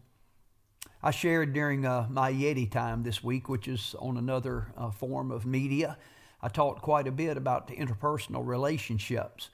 I 1.02 1.10
shared 1.10 1.52
during 1.52 1.84
uh, 1.84 2.06
my 2.10 2.32
Yeti 2.32 2.70
time 2.70 3.02
this 3.02 3.22
week, 3.22 3.48
which 3.48 3.68
is 3.68 3.94
on 3.98 4.16
another 4.16 4.68
uh, 4.76 4.90
form 4.90 5.30
of 5.30 5.46
media, 5.46 5.98
I 6.40 6.48
talked 6.48 6.82
quite 6.82 7.06
a 7.06 7.12
bit 7.12 7.36
about 7.36 7.68
the 7.68 7.76
interpersonal 7.76 8.44
relationships. 8.44 9.50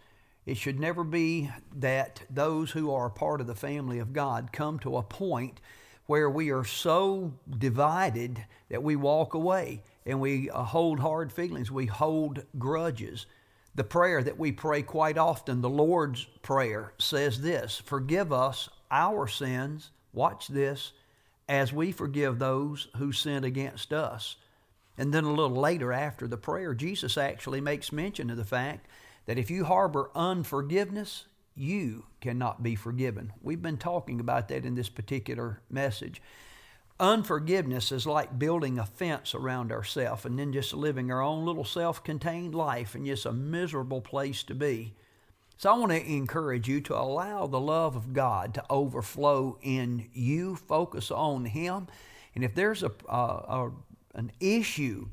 It 0.47 0.57
should 0.57 0.81
never 0.81 1.05
be 1.05 1.51
that 1.77 2.23
those 2.31 2.71
who 2.71 2.91
are 2.95 3.07
a 3.07 3.11
part 3.11 3.43
of 3.43 3.47
the 3.47 3.55
family 3.55 3.99
of 3.99 4.15
God 4.15 4.51
come 4.53 4.79
to 4.79 4.97
a 4.97 5.03
point 5.03 5.61
where 6.09 6.31
we 6.31 6.51
are 6.51 6.65
so 6.65 7.35
divided 7.59 8.43
that 8.71 8.83
we 8.83 8.97
walk 8.97 9.35
away 9.35 9.83
and 10.07 10.19
we 10.19 10.49
uh, 10.49 10.63
hold 10.65 10.99
hard 10.99 11.31
feelings, 11.31 11.71
we 11.71 11.85
hold 11.85 12.43
grudges. 12.59 13.27
The 13.75 13.85
prayer 13.85 14.23
that 14.23 14.39
we 14.39 14.51
pray 14.51 14.81
quite 14.81 15.19
often, 15.19 15.61
the 15.61 15.69
Lord's 15.69 16.25
Prayer, 16.41 16.95
says 16.99 17.43
this 17.43 17.83
Forgive 17.85 18.33
us 18.33 18.71
our 18.91 19.29
sins, 19.29 19.91
watch 20.15 20.49
this, 20.49 20.93
as 21.47 21.75
we 21.75 21.93
forgive 21.93 22.39
those 22.39 22.89
who 22.97 23.13
sin 23.13 23.45
against 23.45 23.93
us. 23.93 24.37
And 24.97 25.13
then 25.13 25.25
a 25.25 25.31
little 25.31 25.61
later 25.61 25.93
after 25.93 26.27
the 26.27 26.39
prayer, 26.39 26.73
Jesus 26.73 27.19
actually 27.19 27.61
makes 27.61 27.93
mention 27.93 28.31
of 28.31 28.39
the 28.39 28.45
fact 28.45 28.87
that 29.27 29.39
if 29.39 29.51
you 29.51 29.67
harbor 29.67 30.11
unforgiveness, 30.15 31.27
you 31.59 32.07
cannot 32.21 32.63
be 32.63 32.75
forgiven. 32.75 33.33
We've 33.43 33.63
been 33.63 33.79
talking 33.79 34.21
about 34.21 34.49
that 34.49 34.65
in 34.65 34.75
this 34.75 34.89
particular 34.89 35.61
message. 35.71 36.23
Unforgiveness 37.01 37.93
is 37.93 38.07
like 38.07 38.39
building 38.39 38.79
a 38.79 38.87
fence 38.87 39.35
around 39.35 39.71
ourselves 39.71 40.25
and 40.25 40.39
then 40.39 40.53
just 40.53 40.75
living 40.75 41.13
our 41.13 41.23
own 41.23 41.45
little 41.45 41.65
self 41.65 42.03
contained 42.03 42.55
life 42.55 42.95
and 42.95 43.07
just 43.07 43.27
a 43.27 43.33
miserable 43.33 44.01
place 44.01 44.43
to 44.45 44.55
be. 44.55 44.95
So 45.57 45.73
I 45.73 45.79
want 45.79 45.93
to 45.93 46.13
encourage 46.13 46.69
you 46.69 46.81
to 46.83 46.97
allow 46.97 47.47
the 47.47 47.61
love 47.61 47.97
of 47.97 48.13
God 48.13 48.55
to 48.55 48.65
overflow 48.71 49.59
in 49.61 50.09
you. 50.13 50.57
Focus 50.57 51.11
on 51.11 51.45
Him. 51.47 51.89
And 52.35 52.45
if 52.45 52.55
there's 52.55 52.83
a, 52.83 52.93
a, 53.09 53.17
a 53.17 53.73
an 54.15 54.33
issue 54.41 55.09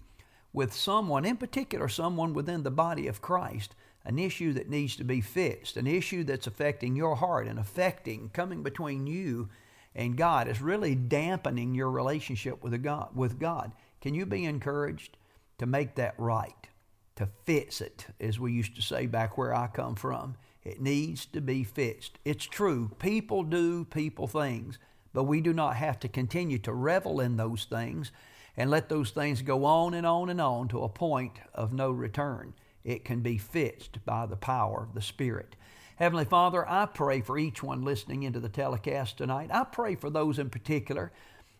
with 0.53 0.73
someone, 0.73 1.25
in 1.25 1.37
particular, 1.37 1.87
someone 1.87 2.33
within 2.33 2.63
the 2.63 2.71
body 2.71 3.07
of 3.07 3.21
Christ, 3.21 3.75
an 4.05 4.19
issue 4.19 4.53
that 4.53 4.69
needs 4.69 4.95
to 4.95 5.03
be 5.03 5.19
fixed, 5.21 5.77
an 5.77 5.87
issue 5.87 6.23
that's 6.23 6.47
affecting 6.47 6.95
your 6.95 7.15
heart 7.15 7.47
and 7.47 7.57
affecting, 7.59 8.29
coming 8.29 8.63
between 8.63 9.07
you 9.07 9.49
and 9.95 10.17
God 10.17 10.47
is 10.47 10.61
really 10.61 10.93
dampening 10.93 11.73
your 11.73 11.89
relationship 11.89 12.61
with 12.61 12.83
God 12.83 13.09
with 13.15 13.39
God. 13.39 13.71
Can 14.01 14.13
you 14.13 14.25
be 14.25 14.45
encouraged 14.45 15.17
to 15.57 15.65
make 15.65 15.95
that 15.95 16.15
right? 16.17 16.67
To 17.15 17.29
fix 17.45 17.79
it, 17.79 18.07
as 18.19 18.39
we 18.39 18.51
used 18.51 18.75
to 18.75 18.81
say 18.81 19.05
back 19.05 19.37
where 19.37 19.55
I 19.55 19.67
come 19.67 19.95
from. 19.95 20.35
It 20.63 20.81
needs 20.81 21.25
to 21.27 21.39
be 21.39 21.63
fixed. 21.63 22.19
It's 22.25 22.45
true. 22.45 22.91
People 22.99 23.43
do 23.43 23.85
people 23.85 24.27
things, 24.27 24.77
but 25.13 25.23
we 25.23 25.39
do 25.39 25.53
not 25.53 25.77
have 25.77 25.99
to 26.01 26.09
continue 26.09 26.57
to 26.59 26.73
revel 26.73 27.21
in 27.21 27.37
those 27.37 27.63
things 27.63 28.11
and 28.57 28.69
let 28.69 28.89
those 28.89 29.11
things 29.11 29.41
go 29.41 29.63
on 29.63 29.93
and 29.93 30.05
on 30.05 30.29
and 30.29 30.41
on 30.41 30.67
to 30.69 30.83
a 30.83 30.89
point 30.89 31.39
of 31.53 31.71
no 31.71 31.91
return. 31.91 32.53
It 32.85 33.03
can 33.03 33.21
be 33.21 33.39
fixed 33.39 34.05
by 34.05 34.27
the 34.27 34.35
power 34.37 34.83
of 34.83 34.93
the 34.93 35.01
Spirit. 35.01 35.55
Heavenly 35.95 36.25
Father, 36.25 36.69
I 36.69 36.85
pray 36.85 37.19
for 37.19 37.37
each 37.37 37.63
one 37.63 37.83
listening 37.83 38.21
into 38.23 38.39
the 38.39 38.47
telecast 38.47 39.17
tonight. 39.17 39.49
I 39.51 39.63
pray 39.63 39.95
for 39.95 40.11
those 40.11 40.37
in 40.37 40.51
particular 40.51 41.11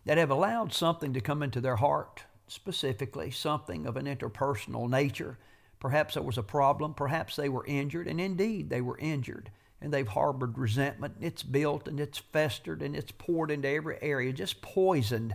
that 0.04 0.18
have 0.18 0.30
allowed 0.30 0.72
something 0.72 1.12
to 1.14 1.20
come 1.20 1.42
into 1.42 1.60
their 1.60 1.76
heart, 1.76 2.22
specifically 2.46 3.32
something 3.32 3.86
of 3.86 3.96
an 3.96 4.06
interpersonal 4.06 4.88
nature. 4.88 5.36
Perhaps 5.80 6.14
there 6.14 6.22
was 6.22 6.38
a 6.38 6.44
problem, 6.44 6.94
perhaps 6.94 7.34
they 7.34 7.48
were 7.48 7.66
injured, 7.66 8.06
and 8.06 8.20
indeed 8.20 8.70
they 8.70 8.80
were 8.80 8.98
injured. 8.98 9.50
And 9.80 9.92
they've 9.92 10.06
harbored 10.06 10.56
resentment. 10.56 11.16
It's 11.20 11.42
built 11.42 11.88
and 11.88 11.98
it's 11.98 12.18
festered 12.18 12.82
and 12.82 12.94
it's 12.94 13.12
poured 13.12 13.50
into 13.50 13.68
every 13.68 13.98
area, 14.00 14.32
just 14.32 14.62
poisoned 14.62 15.34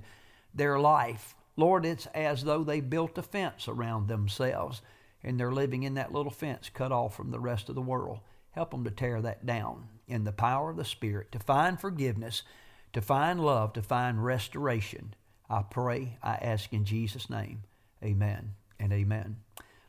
their 0.54 0.80
life. 0.80 1.36
Lord, 1.58 1.86
it's 1.86 2.06
as 2.08 2.44
though 2.44 2.64
they 2.64 2.80
built 2.80 3.18
a 3.18 3.22
fence 3.22 3.68
around 3.68 4.08
themselves 4.08 4.82
and 5.24 5.40
they're 5.40 5.52
living 5.52 5.84
in 5.84 5.94
that 5.96 6.14
little 6.14 6.32
fence 6.32 6.70
cut 6.74 6.92
off 6.92 7.16
from 7.16 7.32
the 7.32 7.40
rest 7.40 7.70
of 7.70 7.76
the 7.76 7.82
world. 7.82 8.20
Help 8.52 8.72
them 8.72 8.84
to 8.84 8.92
tear 8.92 9.22
that 9.22 9.46
down 9.46 9.88
in 10.08 10.24
the 10.24 10.32
power 10.32 10.70
of 10.70 10.78
the 10.78 10.86
Spirit, 10.86 11.32
to 11.32 11.40
find 11.40 11.80
forgiveness, 11.80 12.44
to 12.94 13.02
find 13.02 13.40
love, 13.40 13.74
to 13.74 13.82
find 13.82 14.24
restoration. 14.24 15.14
I 15.50 15.64
pray, 15.64 16.18
I 16.22 16.36
ask 16.36 16.74
in 16.74 16.86
Jesus' 16.86 17.30
name. 17.30 17.64
Amen 18.04 18.56
and 18.80 18.92
amen. 18.92 19.38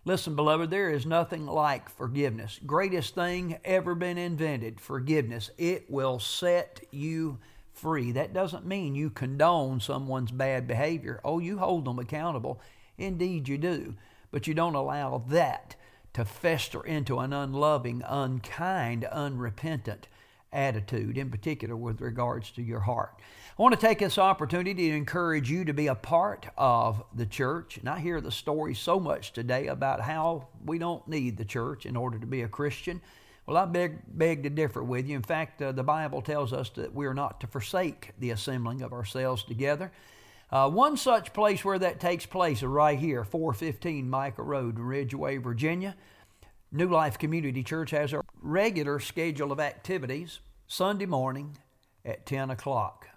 Listen, 0.05 0.35
beloved, 0.35 0.71
there 0.71 0.90
is 0.90 1.07
nothing 1.07 1.47
like 1.47 1.88
forgiveness. 1.88 2.59
Greatest 2.66 3.14
thing 3.14 3.59
ever 3.64 3.95
been 3.95 4.18
invented, 4.18 4.81
forgiveness. 4.81 5.51
It 5.57 5.88
will 5.88 6.18
set 6.18 6.81
you 6.90 7.38
free. 7.73 8.12
That 8.12 8.35
doesn't 8.35 8.66
mean 8.66 8.97
you 8.97 9.11
condone 9.11 9.81
someone's 9.81 10.33
bad 10.33 10.66
behavior. 10.66 11.21
Oh, 11.25 11.38
you 11.38 11.59
hold 11.59 11.85
them 11.85 12.01
accountable. 12.01 12.61
Indeed, 12.99 13.49
you 13.49 13.59
do. 13.59 13.95
But 14.33 14.49
you 14.49 14.55
don't 14.55 14.75
allow 14.75 15.23
that 15.29 15.77
to 16.14 16.25
fester 16.25 16.85
into 16.85 17.21
an 17.21 17.33
unloving, 17.33 18.03
unkind, 18.05 19.05
unrepentant 19.05 20.09
attitude, 20.53 21.16
in 21.16 21.31
particular 21.31 21.77
with 21.77 22.01
regards 22.01 22.51
to 22.53 22.62
your 22.62 22.81
heart. 22.81 23.14
I 23.59 23.62
want 23.62 23.79
to 23.79 23.87
take 23.87 23.99
this 23.99 24.18
opportunity 24.18 24.90
to 24.90 24.97
encourage 24.97 25.51
you 25.51 25.64
to 25.64 25.73
be 25.73 25.87
a 25.87 25.95
part 25.95 26.47
of 26.57 27.03
the 27.14 27.27
church. 27.27 27.77
And 27.77 27.88
I 27.88 28.01
hear 28.01 28.21
the 28.21 28.31
story 28.31 28.75
so 28.75 28.99
much 28.99 29.33
today 29.33 29.66
about 29.68 30.01
how 30.01 30.49
we 30.64 30.79
don't 30.79 31.07
need 31.07 31.37
the 31.37 31.45
church 31.45 31.87
in 31.87 31.97
order 31.97 32.18
to 32.18 32.27
be 32.27 32.42
a 32.42 32.49
Christian. 32.49 33.01
Well, 33.47 33.57
I 33.57 33.66
beg, 33.66 33.99
beg 34.07 34.42
to 34.45 34.51
differ 34.51 34.83
with 34.83 35.07
you. 35.07 35.16
In 35.16 35.23
fact, 35.23 35.61
uh, 35.61 35.73
the 35.73 35.83
Bible 35.83 36.23
tells 36.23 36.53
us 36.53 36.71
that 36.71 36.95
we 36.95 37.07
are 37.07 37.14
not 37.14 37.40
to 37.40 37.47
forsake 37.47 38.12
the 38.18 38.31
assembling 38.31 38.83
of 38.83 38.92
ourselves 38.92 39.42
together. 39.42 39.90
Uh, 40.53 40.69
one 40.69 40.99
such 40.99 41.33
place 41.33 41.65
where 41.65 41.79
that 41.79 41.99
takes 41.99 42.27
place 42.27 42.59
is 42.59 42.65
right 42.65 42.99
here, 42.99 43.25
415 43.25 44.09
Micah 44.09 44.43
Road 44.43 44.79
Ridgeway, 44.79 45.38
Virginia. 45.38 45.97
New 46.71 46.88
Life 46.88 47.17
Community 47.17 47.62
Church 47.62 47.91
has 47.93 48.12
a 48.12 48.21
regular 48.43 49.01
schedule 49.01 49.51
of 49.51 49.59
activities 49.59 50.41
Sunday 50.67 51.07
morning 51.07 51.57
at 52.05 52.27
10 52.27 52.51
o'clock, 52.51 53.09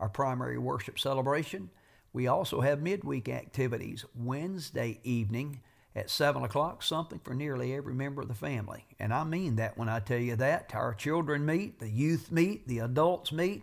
our 0.00 0.08
primary 0.08 0.58
worship 0.58 0.98
celebration. 0.98 1.70
We 2.12 2.26
also 2.26 2.60
have 2.60 2.82
midweek 2.82 3.28
activities 3.28 4.04
Wednesday 4.16 4.98
evening 5.04 5.60
at 5.94 6.10
7 6.10 6.42
o'clock, 6.42 6.82
something 6.82 7.20
for 7.20 7.34
nearly 7.34 7.72
every 7.72 7.94
member 7.94 8.22
of 8.22 8.26
the 8.26 8.34
family. 8.34 8.84
And 8.98 9.14
I 9.14 9.22
mean 9.22 9.54
that 9.56 9.78
when 9.78 9.88
I 9.88 10.00
tell 10.00 10.18
you 10.18 10.34
that. 10.36 10.74
Our 10.74 10.94
children 10.94 11.46
meet, 11.46 11.78
the 11.78 11.88
youth 11.88 12.32
meet, 12.32 12.66
the 12.66 12.80
adults 12.80 13.30
meet. 13.30 13.62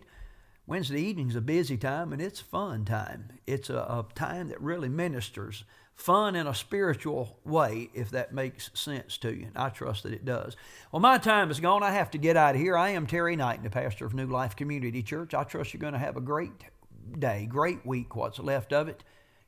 Wednesday 0.68 1.00
evening's 1.00 1.34
a 1.34 1.40
busy 1.40 1.78
time 1.78 2.12
and 2.12 2.20
it's 2.20 2.40
fun 2.40 2.84
time. 2.84 3.30
It's 3.46 3.70
a, 3.70 3.78
a, 3.78 4.06
time 4.14 4.48
that 4.48 4.60
really 4.60 4.90
ministers 4.90 5.64
fun 5.94 6.36
in 6.36 6.46
a 6.46 6.54
spiritual 6.54 7.38
way, 7.42 7.88
if 7.94 8.10
that 8.10 8.34
makes 8.34 8.70
sense 8.74 9.16
to 9.18 9.34
you. 9.34 9.46
And 9.46 9.56
I 9.56 9.70
trust 9.70 10.02
that 10.02 10.12
it 10.12 10.26
does. 10.26 10.56
Well, 10.92 11.00
my 11.00 11.16
time 11.16 11.50
is 11.50 11.58
gone. 11.58 11.82
I 11.82 11.92
have 11.92 12.10
to 12.10 12.18
get 12.18 12.36
out 12.36 12.54
of 12.54 12.60
here. 12.60 12.76
I 12.76 12.90
am 12.90 13.06
Terry 13.06 13.34
Knight, 13.34 13.62
the 13.62 13.70
pastor 13.70 14.04
of 14.04 14.12
New 14.12 14.26
Life 14.26 14.56
Community 14.56 15.02
Church. 15.02 15.32
I 15.32 15.42
trust 15.42 15.72
you're 15.72 15.80
going 15.80 15.94
to 15.94 15.98
have 15.98 16.18
a 16.18 16.20
great 16.20 16.52
day, 17.18 17.46
great 17.46 17.86
week, 17.86 18.14
what's 18.14 18.38
left 18.38 18.74
of 18.74 18.88
it. 18.88 19.02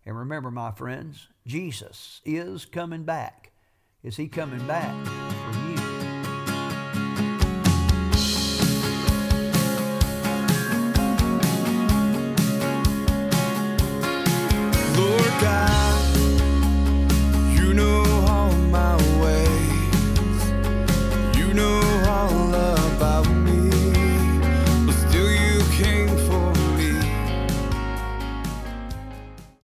And 0.07 0.19
remember, 0.19 0.51
my 0.51 0.71
friends, 0.71 1.29
Jesus 1.47 2.23
is 2.25 2.65
coming 2.65 3.05
back. 3.05 3.53
Is 4.03 4.17
he 4.17 4.27
coming 4.27 4.67
back? 4.67 5.40